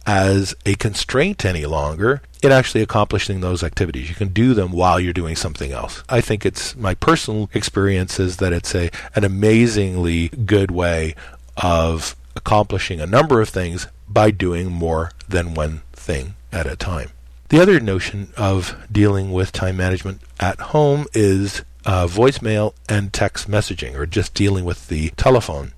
as 0.06 0.54
a 0.66 0.74
constraint 0.74 1.44
any 1.44 1.64
longer 1.64 2.22
in 2.42 2.52
actually 2.52 2.82
accomplishing 2.82 3.40
those 3.40 3.62
activities. 3.62 4.08
You 4.08 4.14
can 4.14 4.28
do 4.28 4.52
them 4.52 4.70
while 4.72 5.00
you're 5.00 5.12
doing 5.12 5.36
something 5.36 5.72
else. 5.72 6.02
I 6.08 6.20
think 6.20 6.44
it's 6.44 6.76
my 6.76 6.94
personal 6.94 7.48
experience 7.54 8.20
is 8.20 8.36
that 8.38 8.52
it's 8.52 8.74
a 8.74 8.90
an 9.14 9.24
amazingly 9.24 10.28
good 10.28 10.70
way 10.70 11.14
of 11.56 12.16
accomplishing 12.36 13.00
a 13.00 13.06
number 13.06 13.40
of 13.40 13.48
things 13.48 13.86
by 14.08 14.30
doing 14.30 14.70
more 14.70 15.10
than 15.28 15.54
one 15.54 15.82
thing 15.92 16.34
at 16.52 16.66
a 16.66 16.76
time. 16.76 17.10
The 17.48 17.60
other 17.60 17.78
notion 17.80 18.32
of 18.36 18.76
dealing 18.90 19.32
with 19.32 19.52
time 19.52 19.76
management 19.76 20.20
at 20.40 20.58
home 20.60 21.06
is 21.12 21.62
uh, 21.84 22.06
voicemail 22.06 22.74
and 22.88 23.12
text 23.12 23.48
messaging, 23.50 23.94
or 23.94 24.06
just 24.06 24.34
dealing 24.34 24.64
with 24.64 24.88
the 24.88 25.10
telephone. 25.10 25.72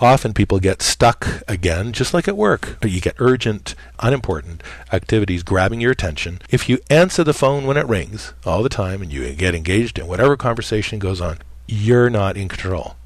Often 0.00 0.34
people 0.34 0.58
get 0.58 0.82
stuck 0.82 1.42
again, 1.46 1.92
just 1.92 2.12
like 2.12 2.26
at 2.26 2.36
work. 2.36 2.76
You 2.82 3.00
get 3.00 3.14
urgent, 3.18 3.76
unimportant 4.00 4.60
activities 4.92 5.44
grabbing 5.44 5.80
your 5.80 5.92
attention. 5.92 6.40
If 6.50 6.68
you 6.68 6.80
answer 6.90 7.22
the 7.22 7.32
phone 7.32 7.66
when 7.66 7.76
it 7.76 7.86
rings 7.86 8.34
all 8.44 8.64
the 8.64 8.68
time 8.68 9.00
and 9.00 9.12
you 9.12 9.32
get 9.34 9.54
engaged 9.54 10.00
in 10.00 10.08
whatever 10.08 10.36
conversation 10.36 10.98
goes 10.98 11.20
on, 11.20 11.38
you're 11.68 12.10
not 12.10 12.36
in 12.36 12.48
control. 12.48 12.96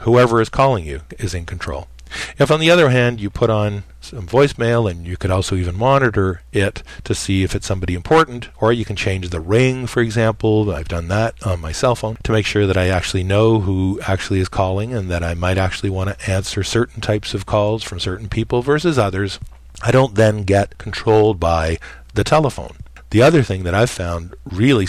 Whoever 0.00 0.40
is 0.40 0.48
calling 0.48 0.86
you 0.86 1.02
is 1.18 1.34
in 1.34 1.44
control. 1.44 1.88
If, 2.38 2.50
on 2.50 2.60
the 2.60 2.70
other 2.70 2.90
hand, 2.90 3.20
you 3.20 3.30
put 3.30 3.50
on 3.50 3.84
some 4.00 4.26
voicemail 4.26 4.90
and 4.90 5.06
you 5.06 5.16
could 5.16 5.30
also 5.30 5.54
even 5.56 5.76
monitor 5.76 6.42
it 6.52 6.82
to 7.04 7.14
see 7.14 7.42
if 7.42 7.54
it's 7.54 7.66
somebody 7.66 7.94
important, 7.94 8.48
or 8.60 8.72
you 8.72 8.84
can 8.84 8.96
change 8.96 9.28
the 9.28 9.40
ring, 9.40 9.86
for 9.86 10.00
example. 10.00 10.70
I've 10.70 10.88
done 10.88 11.08
that 11.08 11.34
on 11.46 11.60
my 11.60 11.72
cell 11.72 11.94
phone 11.94 12.16
to 12.24 12.32
make 12.32 12.46
sure 12.46 12.66
that 12.66 12.76
I 12.76 12.88
actually 12.88 13.24
know 13.24 13.60
who 13.60 14.00
actually 14.06 14.40
is 14.40 14.48
calling 14.48 14.92
and 14.94 15.10
that 15.10 15.22
I 15.22 15.34
might 15.34 15.58
actually 15.58 15.90
want 15.90 16.10
to 16.10 16.30
answer 16.30 16.62
certain 16.62 17.00
types 17.00 17.34
of 17.34 17.46
calls 17.46 17.82
from 17.82 18.00
certain 18.00 18.28
people 18.28 18.62
versus 18.62 18.98
others. 18.98 19.38
I 19.82 19.90
don't 19.90 20.14
then 20.14 20.42
get 20.42 20.78
controlled 20.78 21.38
by 21.40 21.78
the 22.14 22.24
telephone. 22.24 22.76
The 23.10 23.22
other 23.22 23.42
thing 23.42 23.64
that 23.64 23.74
I've 23.74 23.90
found 23.90 24.34
really 24.44 24.86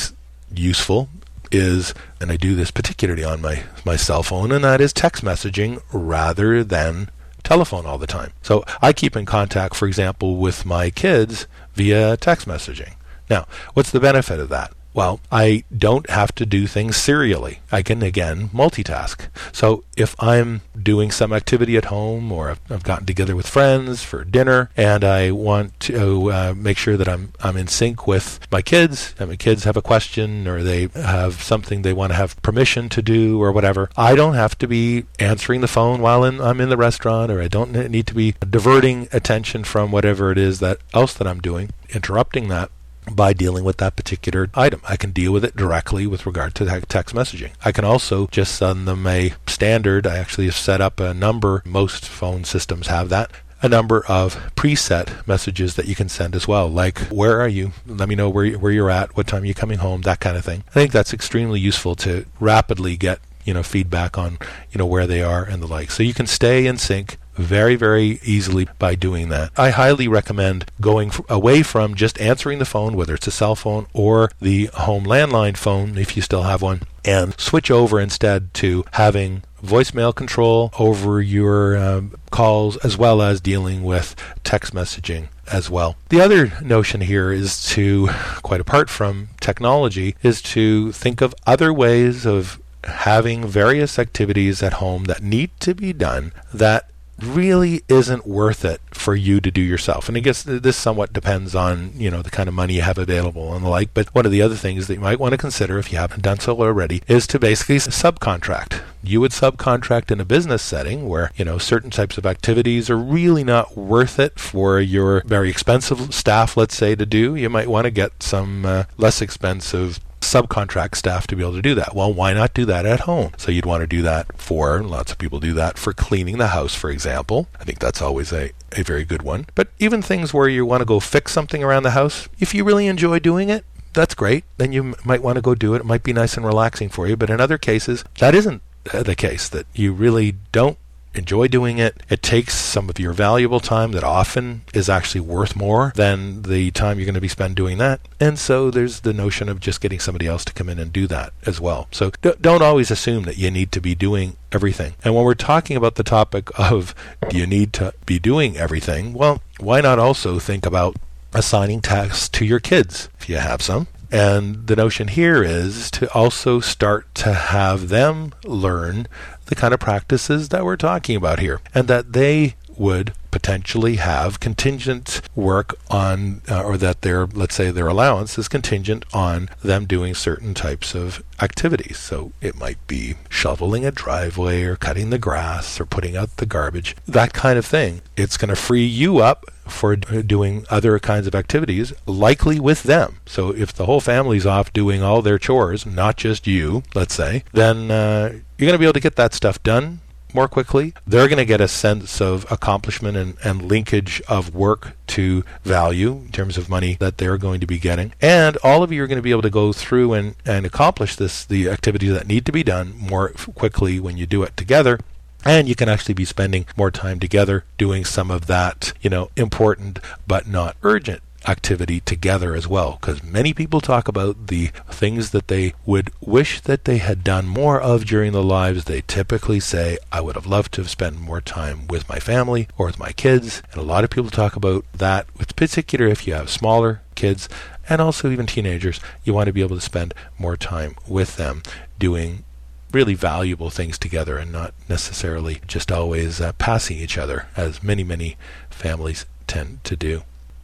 useful 0.53 1.10
is, 1.51 1.93
and 2.19 2.31
I 2.31 2.37
do 2.37 2.55
this 2.55 2.71
particularly 2.71 3.23
on 3.23 3.41
my, 3.41 3.63
my 3.85 3.95
cell 3.95 4.23
phone, 4.23 4.51
and 4.51 4.63
that 4.63 4.81
is 4.81 4.93
text 4.93 5.23
messaging 5.23 5.81
rather 5.91 6.63
than 6.63 7.09
telephone 7.43 7.85
all 7.85 7.97
the 7.97 8.07
time. 8.07 8.31
So 8.41 8.63
I 8.81 8.93
keep 8.93 9.15
in 9.15 9.25
contact, 9.25 9.75
for 9.75 9.87
example, 9.87 10.37
with 10.37 10.65
my 10.65 10.89
kids 10.89 11.47
via 11.73 12.17
text 12.17 12.47
messaging. 12.47 12.93
Now, 13.29 13.47
what's 13.73 13.91
the 13.91 13.99
benefit 13.99 14.39
of 14.39 14.49
that? 14.49 14.73
Well, 14.93 15.21
I 15.32 15.63
don't 15.75 16.10
have 16.10 16.36
to 16.36 16.45
do 16.45 16.67
things 16.67 16.97
serially. 16.97 17.60
I 17.71 17.82
can 17.82 18.04
again 18.04 18.49
multitask. 18.49 19.27
So 19.54 19.84
if 19.95 20.15
I'm 20.19 20.62
doing 20.82 21.12
some 21.12 21.32
activity 21.32 21.77
at 21.77 21.86
home 21.86 22.32
or 22.32 22.58
I've 22.69 22.84
gotten 22.84 23.06
together 23.06 23.36
with 23.36 23.47
friends 23.47 24.04
for 24.04 24.25
dinner 24.25 24.69
and 24.75 25.04
I 25.04 25.32
want 25.32 25.80
to 25.82 26.32
uh, 26.32 26.54
make 26.58 26.77
sure 26.77 26.97
that 26.97 27.08
I'm 27.08 27.32
I'm 27.41 27.56
in 27.56 27.67
sync 27.67 28.06
with 28.06 28.39
my 28.51 28.62
kids, 28.62 29.15
and 29.17 29.30
my 29.30 29.36
kids 29.36 29.63
have 29.63 29.77
a 29.77 29.82
question 29.82 30.47
or 30.47 30.62
they 30.62 30.88
have 30.93 31.41
something 31.41 31.82
they 31.82 31.93
want 31.93 32.12
to 32.12 32.17
have 32.17 32.41
permission 32.41 32.89
to 32.89 33.01
do 33.01 33.41
or 33.41 33.51
whatever, 33.51 33.89
I 33.95 34.15
don't 34.15 34.34
have 34.34 34.58
to 34.60 34.67
be 34.67 35.06
answering 35.19 35.62
the 35.62 35.67
phone 35.67 36.01
while 36.01 36.23
in, 36.23 36.41
I'm 36.41 36.60
in 36.60 36.69
the 36.69 36.77
restaurant 36.77 37.32
or 37.32 37.41
I 37.41 37.47
don't 37.47 37.71
need 37.71 38.08
to 38.08 38.13
be 38.13 38.34
diverting 38.34 39.08
attention 39.12 39.63
from 39.63 39.91
whatever 39.91 40.32
it 40.32 40.38
is 40.38 40.60
that 40.60 40.80
else 40.93 41.13
that 41.13 41.27
I'm 41.27 41.39
doing, 41.39 41.69
interrupting 41.93 42.49
that 42.49 42.71
by 43.15 43.34
dealing 43.34 43.63
with 43.63 43.78
that 43.78 43.95
particular 43.95 44.50
item. 44.54 44.82
I 44.88 44.97
can 44.97 45.12
deal 45.12 45.32
with 45.32 45.45
it 45.45 45.56
directly 45.56 46.08
with 46.08 46.26
regard 46.26 46.56
to 46.56 46.82
text 46.88 47.15
messaging. 47.15 47.52
I 47.63 47.71
can 47.71 47.86
also 47.86 48.28
just 48.28 48.56
send 48.56 48.88
them 48.88 49.06
a 49.08 49.34
standard. 49.47 50.08
I 50.08 50.17
actually 50.17 50.45
have 50.45 50.56
set 50.56 50.82
up 50.82 51.00
a 51.00 51.13
number. 51.13 51.62
Most 51.65 52.06
phone 52.06 52.43
systems 52.43 52.88
have 52.88 53.10
that. 53.10 53.32
A 53.63 53.69
number 53.69 54.04
of 54.08 54.54
preset 54.56 55.28
messages 55.28 55.76
that 55.76 55.86
you 55.86 55.93
can 55.93 56.10
send 56.10 56.36
as 56.36 56.47
well, 56.47 56.67
like 56.67 56.97
"Where 57.10 57.39
are 57.39 57.47
you? 57.47 57.74
Let 57.86 58.10
me 58.10 58.15
know 58.15 58.28
where 58.28 58.54
where 58.54 58.71
you're 58.71 58.89
at. 58.89 59.15
What 59.15 59.28
time 59.28 59.43
are 59.43 59.45
you 59.45 59.54
coming 59.54 59.78
home?" 59.78 60.02
That 60.02 60.19
kind 60.19 60.36
of 60.36 60.43
thing. 60.43 60.63
I 60.69 60.71
think 60.71 60.91
that's 60.91 61.13
extremely 61.13 61.60
useful 61.60 61.93
to 61.97 62.26
rapidly 62.39 62.97
get 62.97 63.19
you 63.45 63.54
know 63.54 63.62
feedback 63.62 64.17
on 64.17 64.39
you 64.71 64.80
know 64.80 64.86
where 64.88 65.06
they 65.06 65.21
are 65.21 65.43
and 65.43 65.62
the 65.62 65.67
like. 65.67 65.91
So 65.91 66.02
you 66.02 66.15
can 66.15 66.26
stay 66.26 66.65
in 66.65 66.78
sync 66.78 67.17
very, 67.36 67.76
very 67.76 68.20
easily 68.24 68.67
by 68.80 68.96
doing 68.96 69.30
that. 69.30 69.52
I 69.58 69.72
highly 69.72 70.08
recommend 70.08 70.65
going 70.80 71.10
f- 71.10 71.22
away 71.30 71.63
from 71.63 71.96
just 71.96 72.20
answering 72.20 72.60
the 72.60 72.65
phone, 72.65 72.96
whether 72.96 73.15
it's 73.15 73.28
a 73.28 73.32
cell 73.32 73.56
phone 73.56 73.88
or 73.94 74.32
the 74.39 74.65
home 74.74 75.06
landline 75.06 75.58
phone, 75.58 75.98
if 75.98 76.15
you 76.15 76.22
still 76.22 76.44
have 76.44 76.62
one, 76.62 76.82
and 77.04 77.39
switch 77.39 77.72
over 77.72 78.00
instead 78.00 78.54
to 78.56 78.84
having 78.94 79.44
voicemail 79.63 80.13
control 80.13 80.72
over 80.80 81.22
your 81.22 81.78
um, 81.78 82.13
calls 82.32 82.78
as 82.78 82.98
well 82.98 83.22
as 83.22 83.39
dealing 83.39 83.84
with 83.84 84.15
text 84.44 84.74
messaging 84.74 85.28
as 85.52 85.70
well. 85.70 85.96
The 86.10 86.22
other 86.22 86.54
notion 86.62 87.02
here 87.02 87.32
is 87.32 87.65
to, 87.70 88.08
quite 88.41 88.62
apart 88.62 88.89
from 88.89 89.30
technology, 89.39 90.15
is 90.24 90.41
to 90.44 90.91
think 90.91 91.22
of 91.22 91.36
other 91.46 91.72
ways 91.74 92.26
of 92.26 92.60
having 92.86 93.46
various 93.46 94.00
activities 94.00 94.63
at 94.63 94.74
home 94.74 95.04
that 95.06 95.22
need 95.22 95.52
to 95.60 95.76
be 95.76 95.94
done 95.94 96.34
that 96.54 96.89
really 97.23 97.84
isn't 97.88 98.27
worth 98.27 98.65
it 98.65 98.81
for 98.91 99.15
you 99.15 99.39
to 99.41 99.51
do 99.51 99.62
yourself. 99.62 100.07
And 100.07 100.17
I 100.17 100.21
guess 100.21 100.43
this 100.43 100.77
somewhat 100.77 101.13
depends 101.13 101.55
on, 101.55 101.93
you 101.95 102.10
know, 102.10 102.21
the 102.21 102.29
kind 102.29 102.49
of 102.49 102.55
money 102.55 102.75
you 102.75 102.81
have 102.81 102.97
available 102.97 103.53
and 103.53 103.65
the 103.65 103.69
like. 103.69 103.93
But 103.93 104.13
one 104.13 104.25
of 104.25 104.31
the 104.31 104.41
other 104.41 104.55
things 104.55 104.88
that 104.88 104.95
you 104.95 104.99
might 104.99 105.19
want 105.19 105.34
to 105.34 105.38
consider 105.38 105.77
if 105.77 105.91
you 105.91 105.97
haven't 105.97 106.23
done 106.23 106.39
so 106.39 106.60
already 106.62 107.01
is 107.07 107.27
to 107.27 107.39
basically 107.39 107.77
subcontract. 107.77 108.81
You 109.03 109.19
would 109.21 109.31
subcontract 109.31 110.12
in 110.12 110.19
a 110.19 110.25
business 110.25 110.62
setting 110.62 111.07
where, 111.07 111.31
you 111.36 111.45
know, 111.45 111.57
certain 111.57 111.89
types 111.89 112.17
of 112.17 112.25
activities 112.25 112.89
are 112.89 112.97
really 112.97 113.43
not 113.43 113.75
worth 113.75 114.19
it 114.19 114.39
for 114.39 114.79
your 114.79 115.23
very 115.25 115.49
expensive 115.49 116.13
staff, 116.13 116.55
let's 116.55 116.75
say, 116.75 116.95
to 116.95 117.05
do. 117.05 117.36
You 117.36 117.49
might 117.49 117.67
want 117.67 117.86
to 117.86 117.91
get 117.91 118.21
some 118.21 118.65
uh, 118.65 118.84
less 118.97 119.21
expensive 119.21 119.99
subcontract 120.21 120.95
staff 120.95 121.27
to 121.27 121.36
be 121.36 121.43
able 121.43 121.53
to 121.53 121.62
do 121.62 121.75
that. 121.75 121.93
Well, 121.95 122.13
why 122.13 122.34
not 122.34 122.53
do 122.53 122.65
that 122.65 122.86
at 122.86 123.01
home? 123.01 123.31
So 123.38 123.51
you'd 123.51 123.65
want 123.65 123.81
to 123.81 123.88
do 123.88 124.01
that 124.03 124.39
for, 124.39 124.81
lots 124.81 125.12
of 125.12 125.17
people 125.17 125.39
do 125.39 125.53
that 125.53 125.77
for 125.77 125.93
cleaning 125.93 126.38
the 126.38 126.47
house, 126.47 126.73
for 126.73 126.89
example. 126.89 127.47
I 127.60 127.63
think 127.63 127.79
that's 127.79 128.01
always 128.01 128.31
a, 128.31 128.51
a 128.71 128.84
very 128.84 129.03
good 129.03 129.23
one. 129.23 129.47
But 129.55 129.69
even 129.79 130.01
things 130.01 130.34
where 130.34 130.47
you 130.47 130.65
want 130.65 130.81
to 130.81 130.86
go 130.86 130.99
fix 130.99 131.31
something 131.31 131.63
around 131.63 131.84
the 131.84 131.91
house, 131.91 132.29
if 132.39 132.53
you 132.53 132.63
really 132.63 132.88
enjoy 132.88 133.19
doing 133.19 133.49
it, 133.49 133.65
that's 133.93 134.15
great. 134.15 134.45
Then 134.57 134.71
you 134.71 134.84
m- 134.84 134.95
might 135.03 135.21
want 135.21 135.36
to 135.36 135.41
go 135.41 135.55
do 135.55 135.73
it. 135.73 135.79
It 135.79 135.86
might 135.86 136.03
be 136.03 136.13
nice 136.13 136.38
and 136.38 136.45
relaxing 136.45 136.89
for 136.89 137.07
you. 137.07 137.17
But 137.17 137.29
in 137.29 137.41
other 137.41 137.57
cases, 137.57 138.05
that 138.19 138.34
isn't 138.34 138.62
uh, 138.93 139.03
the 139.03 139.15
case, 139.15 139.49
that 139.49 139.65
you 139.73 139.91
really 139.91 140.36
don't 140.51 140.77
enjoy 141.13 141.47
doing 141.47 141.78
it. 141.78 142.02
It 142.10 142.21
takes 142.21 142.56
some 142.56 142.89
of 142.89 143.00
your 143.00 143.13
valuable 143.13 143.60
time 143.60 143.91
that 143.91 144.04
often 144.04 144.62
is 144.74 144.89
actually 144.89 145.21
worth 145.21 145.56
more 145.56 145.91
than 145.95 146.43
the 146.43 146.71
time 146.71 146.97
you're 146.97 147.06
going 147.06 147.15
to 147.15 147.21
be 147.21 147.28
spent 147.28 147.56
doing 147.56 147.78
that. 147.80 148.02
And 148.19 148.38
so 148.38 148.71
there's 148.71 149.02
the 149.02 149.13
notion 149.13 149.50
of 149.50 149.60
just 149.60 149.82
getting 149.82 150.00
somebody 150.00 150.28
else 150.28 150.45
to 150.45 150.54
come 150.54 150.69
in 150.69 150.80
and 150.80 150.93
do 150.93 151.08
that 151.08 151.34
as 151.45 151.60
well. 151.60 151.88
So 151.91 152.12
don't 152.21 152.62
always 152.62 152.91
assume 152.91 153.24
that 153.24 153.38
you 153.38 153.52
need 153.52 153.71
to 153.74 153.82
be 153.82 153.95
doing 153.95 154.36
everything. 154.52 154.93
And 155.04 155.15
when 155.15 155.24
we're 155.24 155.34
talking 155.34 155.78
about 155.78 155.95
the 155.95 156.04
topic 156.04 156.50
of 156.58 156.95
do 157.30 157.38
you 157.38 157.47
need 157.47 157.74
to 157.74 157.93
be 158.06 158.19
doing 158.19 158.58
everything, 158.58 159.13
well, 159.13 159.41
why 159.60 159.82
not 159.82 160.00
also 160.00 160.39
think 160.39 160.65
about 160.65 160.95
assigning 161.34 161.82
tasks 161.82 162.28
to 162.30 162.45
your 162.45 162.60
kids 162.60 163.10
if 163.19 163.30
you 163.30 163.38
have 163.38 163.62
some 163.62 163.88
and 164.12 164.67
the 164.67 164.76
notion 164.76 165.08
here 165.08 165.41
is 165.41 165.89
to 165.91 166.12
also 166.13 166.60
start 166.60 167.13
to 167.15 167.34
have 167.34 167.88
them 167.88 168.34
learn 168.43 169.08
the 169.51 169.55
kind 169.55 169.73
of 169.73 169.81
practices 169.81 170.47
that 170.47 170.63
we're 170.63 170.77
talking 170.77 171.17
about 171.17 171.39
here 171.39 171.59
and 171.75 171.89
that 171.89 172.13
they 172.13 172.55
would 172.77 173.11
potentially 173.31 173.97
have 173.97 174.39
contingent 174.39 175.21
work 175.35 175.75
on, 175.89 176.41
uh, 176.49 176.63
or 176.63 176.77
that 176.77 177.01
their, 177.01 177.25
let's 177.25 177.55
say, 177.55 177.69
their 177.69 177.87
allowance 177.87 178.37
is 178.37 178.47
contingent 178.47 179.05
on 179.13 179.49
them 179.61 179.85
doing 179.85 180.15
certain 180.15 180.53
types 180.53 180.95
of 180.95 181.21
activities. 181.41 181.97
So 181.97 182.31
it 182.41 182.57
might 182.57 182.85
be 182.87 183.15
shoveling 183.29 183.85
a 183.85 183.91
driveway 183.91 184.63
or 184.63 184.77
cutting 184.77 185.09
the 185.09 185.17
grass 185.17 185.79
or 185.79 185.85
putting 185.85 186.15
out 186.15 186.37
the 186.37 186.45
garbage, 186.45 186.95
that 187.05 187.33
kind 187.33 187.59
of 187.59 187.65
thing. 187.65 188.01
It's 188.15 188.37
going 188.37 188.49
to 188.49 188.55
free 188.55 188.85
you 188.85 189.19
up 189.19 189.45
for 189.67 189.95
doing 189.95 190.65
other 190.69 190.99
kinds 190.99 191.27
of 191.27 191.35
activities, 191.35 191.93
likely 192.05 192.59
with 192.59 192.83
them. 192.83 193.17
So 193.25 193.51
if 193.51 193.73
the 193.73 193.85
whole 193.85 194.01
family's 194.01 194.45
off 194.45 194.73
doing 194.73 195.01
all 195.01 195.21
their 195.21 195.39
chores, 195.39 195.85
not 195.85 196.17
just 196.17 196.47
you, 196.47 196.83
let's 196.93 197.15
say, 197.15 197.43
then 197.53 197.89
uh, 197.89 198.39
you're 198.62 198.67
going 198.67 198.78
to 198.78 198.80
be 198.80 198.86
able 198.86 198.93
to 198.93 199.00
get 199.00 199.15
that 199.15 199.34
stuff 199.34 199.62
done 199.63 200.02
more 200.34 200.47
quickly. 200.47 200.93
They're 201.06 201.28
going 201.28 201.38
to 201.38 201.45
get 201.45 201.62
a 201.62 201.67
sense 201.67 202.21
of 202.21 202.50
accomplishment 202.52 203.17
and, 203.17 203.36
and 203.43 203.63
linkage 203.63 204.21
of 204.28 204.54
work 204.54 204.95
to 205.08 205.43
value 205.63 206.12
in 206.12 206.32
terms 206.32 206.58
of 206.58 206.69
money 206.69 206.95
that 207.00 207.17
they're 207.17 207.38
going 207.38 207.60
to 207.60 207.67
be 207.67 207.80
getting. 207.80 208.13
And 208.21 208.58
all 208.63 208.84
of 208.84 208.91
you 208.91 209.04
are 209.04 209.08
going 209.08 209.17
to 209.17 209.24
be 209.24 209.32
able 209.32 209.41
to 209.41 209.50
go 209.50 209.74
through 209.74 210.13
and, 210.13 210.36
and 210.45 210.65
accomplish 210.65 211.15
this, 211.15 211.43
the 211.43 211.69
activities 211.69 212.13
that 212.13 212.28
need 212.28 212.45
to 212.45 212.52
be 212.52 212.63
done 212.63 212.93
more 212.97 213.30
quickly 213.30 214.00
when 214.00 214.17
you 214.17 214.26
do 214.26 214.43
it 214.43 214.56
together. 214.56 215.00
And 215.43 215.67
you 215.67 215.74
can 215.74 215.89
actually 215.89 216.13
be 216.13 216.26
spending 216.26 216.67
more 216.78 216.91
time 216.91 217.19
together 217.19 217.65
doing 217.80 218.06
some 218.06 218.30
of 218.30 218.45
that, 218.45 218.93
you 219.02 219.10
know, 219.10 219.32
important 219.36 220.00
but 220.28 220.47
not 220.47 220.78
urgent 220.84 221.24
activity 221.47 221.99
together 222.01 222.56
as 222.56 222.67
well. 222.67 222.97
Because 222.99 223.23
many 223.23 223.54
people 223.54 223.82
talk 223.82 224.08
about 224.08 224.47
the 224.47 224.67
things 224.89 225.32
that 225.32 225.47
they 225.47 225.73
would 225.86 226.12
wish 226.21 226.62
that 226.62 226.86
they 226.86 226.97
had 226.97 227.23
done 227.23 227.47
more 227.47 227.80
of 227.80 228.06
during 228.06 228.32
their 228.32 228.41
lives. 228.41 228.86
They 228.86 229.01
typically 229.01 229.60
say 229.60 229.97
i 230.12 230.21
would 230.21 230.36
have 230.36 230.45
loved 230.45 230.73
to 230.73 230.82
have 230.82 230.89
spent 230.89 231.19
more 231.19 231.41
time 231.41 231.88
with 231.88 232.08
my 232.10 232.19
family 232.19 232.67
or 232.77 232.86
with 232.88 232.99
my 232.99 233.12
kids. 233.12 233.62
And 233.71 233.82
a 233.82 233.86
lot 233.86 234.04
of 234.04 234.10
people 234.10 234.30
talk 234.30 234.56
about 234.56 234.86
that 234.93 235.27
with 235.38 235.56
particular 235.56 236.08
if 236.08 236.27
you 236.27 236.34
have 236.34 236.49
smaller 236.49 237.01
kids 237.15 237.49
and 237.89 238.01
also 238.01 238.32
even 238.32 238.45
teenagers 238.45 238.99
you 239.23 239.34
want 239.34 239.47
to 239.47 239.54
be 239.54 239.62
able 239.62 239.75
to 239.75 239.82
spend 239.82 240.13
more 240.39 240.58
time 240.58 240.95
with 241.08 241.36
them 241.36 241.62
doing 241.99 242.43
really 242.91 243.13
valuable 243.13 243.69
things 243.69 243.97
together 243.97 244.38
and 244.38 244.51
not 244.51 244.73
necessarily 244.89 245.62
just 245.67 245.91
always 245.91 246.41
uh, 246.41 246.51
passing 246.54 246.97
each 246.97 247.17
other 247.17 247.47
as 247.56 247.84
many 247.84 248.04
many 248.04 248.38
families 248.69 249.25
tend 249.47 249.84
to 249.84 249.95
do 249.95 250.23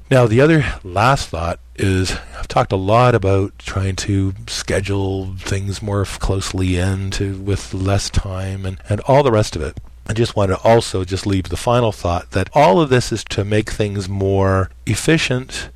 now, 0.09 0.27
the 0.27 0.41
other 0.41 0.65
last 0.83 1.29
thought 1.29 1.59
is 1.75 2.17
I've 2.37 2.47
talked 2.47 2.71
a 2.71 2.77
lot 2.77 3.13
about 3.13 3.57
trying 3.59 3.95
to 3.97 4.33
schedule 4.47 5.35
things 5.37 5.81
more 5.81 6.05
closely 6.05 6.77
in 6.77 7.11
to, 7.11 7.37
with 7.37 7.73
less 7.73 8.09
time 8.09 8.65
and, 8.65 8.79
and 8.89 8.99
all 9.01 9.23
the 9.23 9.31
rest 9.31 9.55
of 9.55 9.61
it. 9.61 9.79
I 10.07 10.13
just 10.13 10.35
want 10.35 10.51
to 10.51 10.59
also 10.59 11.03
just 11.03 11.25
leave 11.25 11.49
the 11.49 11.57
final 11.57 11.91
thought 11.91 12.31
that 12.31 12.49
all 12.53 12.79
of 12.79 12.89
this 12.89 13.11
is 13.11 13.25
to 13.25 13.43
make 13.43 13.69
things 13.69 14.07
more 14.07 14.69
efficient, 14.85 15.69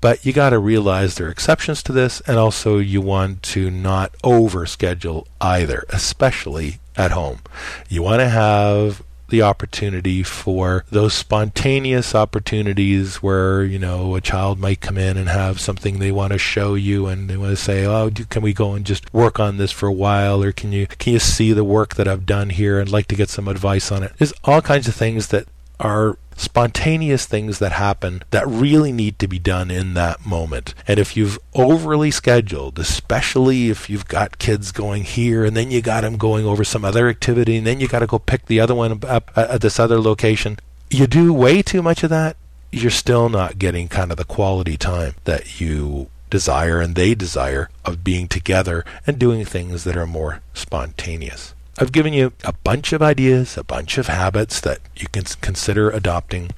but 0.00 0.24
you 0.24 0.32
got 0.32 0.50
to 0.50 0.58
realize 0.58 1.16
there 1.16 1.26
are 1.26 1.30
exceptions 1.30 1.82
to 1.84 1.92
this, 1.92 2.20
and 2.20 2.38
also 2.38 2.78
you 2.78 3.00
want 3.00 3.42
to 3.42 3.70
not 3.70 4.14
over 4.22 4.64
schedule 4.66 5.26
either, 5.40 5.84
especially 5.88 6.78
at 6.96 7.10
home. 7.10 7.40
You 7.88 8.02
want 8.04 8.20
to 8.20 8.28
have 8.28 9.02
the 9.28 9.42
opportunity 9.42 10.22
for 10.22 10.84
those 10.90 11.14
spontaneous 11.14 12.14
opportunities 12.14 13.16
where 13.16 13.64
you 13.64 13.78
know 13.78 14.14
a 14.14 14.20
child 14.20 14.58
might 14.58 14.80
come 14.80 14.98
in 14.98 15.16
and 15.16 15.28
have 15.28 15.60
something 15.60 15.98
they 15.98 16.12
want 16.12 16.32
to 16.32 16.38
show 16.38 16.74
you 16.74 17.06
and 17.06 17.28
they 17.28 17.36
want 17.36 17.50
to 17.50 17.56
say 17.56 17.84
oh 17.84 18.10
can 18.10 18.42
we 18.42 18.52
go 18.52 18.74
and 18.74 18.84
just 18.84 19.12
work 19.12 19.40
on 19.40 19.56
this 19.56 19.72
for 19.72 19.86
a 19.86 19.92
while? 19.92 20.42
Or 20.42 20.52
can 20.52 20.72
you 20.72 20.86
can 20.86 21.12
you 21.12 21.18
see 21.18 21.52
the 21.52 21.64
work 21.64 21.94
that 21.96 22.08
I've 22.08 22.26
done 22.26 22.50
here 22.50 22.78
and 22.78 22.90
like 22.90 23.06
to 23.08 23.16
get 23.16 23.28
some 23.28 23.48
advice 23.48 23.90
on 23.90 24.02
it? 24.02 24.12
There's 24.18 24.32
all 24.44 24.62
kinds 24.62 24.88
of 24.88 24.94
things 24.94 25.28
that 25.28 25.46
are 25.80 26.16
spontaneous 26.36 27.26
things 27.26 27.58
that 27.58 27.72
happen 27.72 28.22
that 28.30 28.46
really 28.46 28.92
need 28.92 29.18
to 29.18 29.28
be 29.28 29.38
done 29.38 29.70
in 29.70 29.94
that 29.94 30.24
moment. 30.26 30.74
And 30.86 30.98
if 30.98 31.16
you've 31.16 31.38
overly 31.54 32.10
scheduled, 32.10 32.78
especially 32.78 33.70
if 33.70 33.88
you've 33.88 34.08
got 34.08 34.38
kids 34.38 34.72
going 34.72 35.04
here 35.04 35.44
and 35.44 35.56
then 35.56 35.70
you 35.70 35.80
got 35.80 36.02
them 36.02 36.16
going 36.16 36.46
over 36.46 36.64
some 36.64 36.84
other 36.84 37.08
activity 37.08 37.56
and 37.56 37.66
then 37.66 37.80
you 37.80 37.88
got 37.88 38.00
to 38.00 38.06
go 38.06 38.18
pick 38.18 38.46
the 38.46 38.60
other 38.60 38.74
one 38.74 39.00
up 39.04 39.30
at 39.36 39.60
this 39.60 39.78
other 39.78 40.00
location, 40.00 40.58
you 40.90 41.06
do 41.06 41.32
way 41.32 41.62
too 41.62 41.82
much 41.82 42.02
of 42.02 42.10
that, 42.10 42.36
you're 42.70 42.90
still 42.90 43.28
not 43.28 43.58
getting 43.58 43.88
kind 43.88 44.10
of 44.10 44.16
the 44.16 44.24
quality 44.24 44.76
time 44.76 45.14
that 45.24 45.60
you 45.60 46.08
desire 46.30 46.80
and 46.80 46.96
they 46.96 47.14
desire 47.14 47.70
of 47.84 48.02
being 48.02 48.26
together 48.26 48.84
and 49.06 49.18
doing 49.18 49.44
things 49.44 49.84
that 49.84 49.96
are 49.96 50.06
more 50.06 50.40
spontaneous. 50.52 51.53
I've 51.78 51.92
given 51.92 52.12
you 52.12 52.32
a 52.44 52.52
bunch 52.52 52.92
of 52.92 53.02
ideas, 53.02 53.56
a 53.56 53.64
bunch 53.64 53.98
of 53.98 54.06
habits 54.06 54.60
that 54.60 54.80
you 54.96 55.08
can 55.08 55.24
consider 55.40 55.90
adopting. 55.90 56.50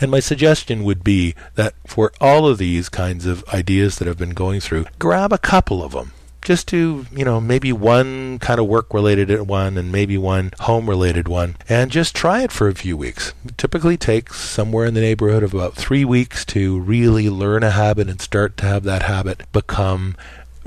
And 0.00 0.10
my 0.10 0.20
suggestion 0.20 0.84
would 0.84 1.02
be 1.02 1.34
that 1.54 1.74
for 1.86 2.12
all 2.20 2.46
of 2.46 2.58
these 2.58 2.88
kinds 2.88 3.26
of 3.26 3.42
ideas 3.48 3.98
that 3.98 4.06
I've 4.06 4.18
been 4.18 4.30
going 4.30 4.60
through, 4.60 4.86
grab 4.98 5.32
a 5.32 5.38
couple 5.38 5.82
of 5.82 5.92
them 5.92 6.12
just 6.48 6.68
do, 6.68 7.04
you 7.14 7.26
know, 7.26 7.42
maybe 7.42 7.74
one 7.74 8.38
kind 8.38 8.58
of 8.58 8.66
work 8.66 8.94
related 8.94 9.30
one 9.42 9.76
and 9.76 9.92
maybe 9.92 10.16
one 10.16 10.50
home 10.60 10.88
related 10.88 11.28
one, 11.28 11.56
and 11.68 11.90
just 11.90 12.16
try 12.16 12.42
it 12.42 12.50
for 12.50 12.68
a 12.68 12.74
few 12.74 12.96
weeks. 12.96 13.34
It 13.44 13.58
typically 13.58 13.98
takes 13.98 14.40
somewhere 14.40 14.86
in 14.86 14.94
the 14.94 15.02
neighborhood 15.02 15.42
of 15.42 15.52
about 15.52 15.74
three 15.74 16.06
weeks 16.06 16.46
to 16.46 16.78
really 16.78 17.28
learn 17.28 17.62
a 17.62 17.72
habit 17.72 18.08
and 18.08 18.18
start 18.18 18.56
to 18.58 18.64
have 18.64 18.84
that 18.84 19.02
habit 19.02 19.42
become 19.52 20.16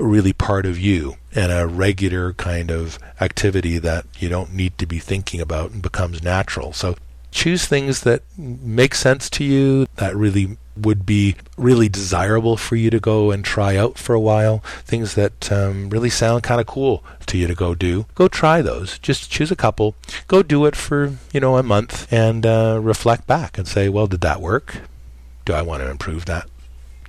really 0.02 0.32
part 0.32 0.66
of 0.66 0.78
you 0.78 1.16
and 1.34 1.52
a 1.52 1.66
regular 1.66 2.32
kind 2.34 2.70
of 2.70 2.98
activity 3.20 3.78
that 3.78 4.04
you 4.18 4.28
don't 4.28 4.52
need 4.52 4.76
to 4.78 4.86
be 4.86 4.98
thinking 4.98 5.40
about 5.40 5.70
and 5.70 5.82
becomes 5.82 6.22
natural. 6.22 6.72
So 6.72 6.96
choose 7.30 7.66
things 7.66 8.02
that 8.02 8.22
make 8.36 8.94
sense 8.94 9.30
to 9.30 9.44
you, 9.44 9.86
that 9.96 10.14
really 10.14 10.56
would 10.76 11.04
be 11.04 11.36
really 11.58 11.88
desirable 11.88 12.56
for 12.56 12.76
you 12.76 12.90
to 12.90 13.00
go 13.00 13.30
and 13.30 13.44
try 13.44 13.76
out 13.76 13.98
for 13.98 14.14
a 14.14 14.20
while. 14.20 14.58
Things 14.84 15.14
that 15.14 15.52
um, 15.52 15.90
really 15.90 16.10
sound 16.10 16.42
kind 16.42 16.60
of 16.60 16.66
cool 16.66 17.04
to 17.26 17.36
you 17.36 17.46
to 17.46 17.54
go 17.54 17.74
do. 17.74 18.06
Go 18.14 18.28
try 18.28 18.62
those. 18.62 18.98
Just 18.98 19.30
choose 19.30 19.50
a 19.50 19.56
couple. 19.56 19.94
Go 20.28 20.42
do 20.42 20.64
it 20.66 20.76
for 20.76 21.16
you 21.32 21.40
know 21.40 21.56
a 21.56 21.62
month 21.62 22.10
and 22.12 22.46
uh, 22.46 22.78
reflect 22.82 23.26
back 23.26 23.58
and 23.58 23.66
say, 23.66 23.88
well, 23.88 24.06
did 24.06 24.20
that 24.22 24.40
work? 24.40 24.78
Do 25.44 25.52
I 25.52 25.62
want 25.62 25.82
to 25.82 25.90
improve 25.90 26.24
that? 26.26 26.48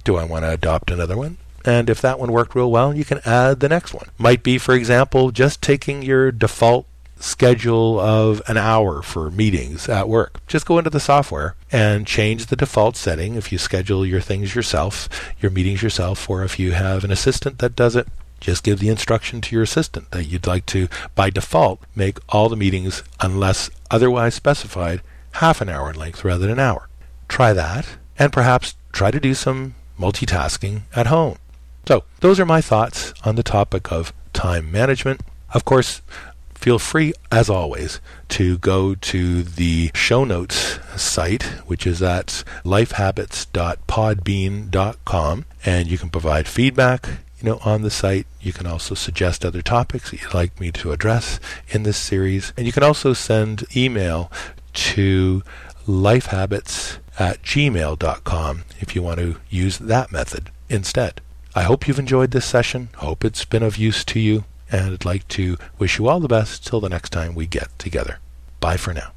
Do 0.04 0.18
I 0.18 0.26
want 0.26 0.44
to 0.44 0.52
adopt 0.52 0.92
another 0.92 1.16
one? 1.16 1.38
And 1.66 1.90
if 1.90 2.02
that 2.02 2.20
one 2.20 2.32
worked 2.32 2.56
real 2.56 2.72
well, 2.72 2.94
you 2.94 3.06
can 3.06 3.22
add 3.26 3.60
the 3.60 3.70
next 3.70 3.94
one. 3.94 4.10
Might 4.18 4.44
be, 4.44 4.58
for 4.58 4.76
example, 4.76 5.32
just 5.32 5.62
taking 5.62 6.02
your 6.02 6.32
default 6.32 6.86
schedule 7.24 8.00
of 8.00 8.42
an 8.48 8.58
hour 8.58 9.02
for 9.02 9.32
meetings 9.32 9.88
at 9.88 10.10
work. 10.10 10.46
Just 10.46 10.66
go 10.66 10.78
into 10.78 10.90
the 10.90 11.00
software 11.00 11.56
and 11.72 12.06
change 12.06 12.48
the 12.48 12.56
default 12.58 12.98
setting 12.98 13.36
if 13.36 13.52
you 13.52 13.58
schedule 13.58 14.06
your 14.06 14.20
things 14.20 14.54
yourself, 14.56 15.08
your 15.40 15.50
meetings 15.50 15.82
yourself, 15.82 16.30
or 16.30 16.44
if 16.44 16.60
you 16.60 16.74
have 16.74 17.04
an 17.04 17.12
assistant 17.12 17.60
that 17.60 17.76
does 17.76 17.96
it. 17.96 18.08
Just 18.42 18.64
give 18.64 18.80
the 18.80 18.90
instruction 18.90 19.40
to 19.40 19.56
your 19.56 19.64
assistant 19.64 20.12
that 20.12 20.26
you'd 20.26 20.46
like 20.46 20.66
to, 20.66 20.90
by 21.16 21.30
default, 21.30 21.80
make 21.96 22.18
all 22.28 22.50
the 22.50 22.58
meetings, 22.58 23.02
unless 23.22 23.70
otherwise 23.90 24.36
specified, 24.36 25.02
half 25.34 25.62
an 25.62 25.70
hour 25.70 25.90
in 25.90 25.96
length 25.96 26.26
rather 26.26 26.42
than 26.42 26.52
an 26.52 26.60
hour. 26.60 26.90
Try 27.30 27.54
that, 27.54 27.88
and 28.20 28.34
perhaps 28.34 28.76
try 28.92 29.12
to 29.12 29.20
do 29.22 29.34
some 29.34 29.76
multitasking 29.98 30.82
at 30.94 31.08
home. 31.08 31.38
So, 31.86 32.06
those 32.22 32.40
are 32.40 32.46
my 32.46 32.62
thoughts 32.62 33.14
on 33.26 33.36
the 33.36 33.44
topic 33.44 33.92
of 33.92 34.14
time 34.32 34.72
management. 34.72 35.20
Of 35.54 35.66
course, 35.66 36.02
feel 36.56 36.80
free, 36.80 37.12
as 37.30 37.50
always, 37.50 38.00
to 38.30 38.58
go 38.60 38.96
to 38.96 39.44
the 39.44 39.92
show 39.94 40.24
notes 40.24 40.80
site, 40.96 41.44
which 41.68 41.86
is 41.86 42.02
at 42.02 42.46
lifehabits.podbean.com, 42.64 45.46
and 45.66 45.88
you 45.90 45.98
can 45.98 46.10
provide 46.10 46.48
feedback. 46.48 47.10
You 47.42 47.50
know, 47.50 47.60
on 47.66 47.82
the 47.82 47.92
site, 47.92 48.28
you 48.40 48.54
can 48.54 48.66
also 48.66 48.96
suggest 48.96 49.44
other 49.44 49.62
topics 49.62 50.12
that 50.12 50.22
you'd 50.22 50.34
like 50.34 50.58
me 50.62 50.72
to 50.72 50.94
address 50.94 51.42
in 51.68 51.84
this 51.84 51.98
series, 51.98 52.54
and 52.56 52.66
you 52.66 52.72
can 52.72 52.84
also 52.84 53.12
send 53.12 53.66
email 53.76 54.32
to 54.74 55.44
lifehabits 55.86 57.00
at 57.20 57.44
gmail.com 57.44 58.64
if 58.80 58.96
you 58.96 59.04
want 59.04 59.20
to 59.20 59.36
use 59.50 59.80
that 59.80 60.14
method 60.14 60.50
instead. 60.70 61.20
I 61.56 61.64
hope 61.64 61.88
you've 61.88 62.00
enjoyed 62.00 62.32
this 62.32 62.46
session. 62.46 62.90
Hope 62.98 63.24
it's 63.24 63.46
been 63.46 63.64
of 63.64 63.78
use 63.78 64.04
to 64.06 64.20
you 64.20 64.46
and 64.72 64.94
I'd 64.94 65.06
like 65.06 65.28
to 65.30 65.58
wish 65.78 66.00
you 66.00 66.08
all 66.08 66.20
the 66.20 66.28
best 66.28 66.66
till 66.66 66.80
the 66.80 66.90
next 66.90 67.12
time 67.12 67.36
we 67.36 67.46
get 67.46 67.70
together. 67.78 68.18
Bye 68.60 68.78
for 68.78 68.94
now. 68.94 69.14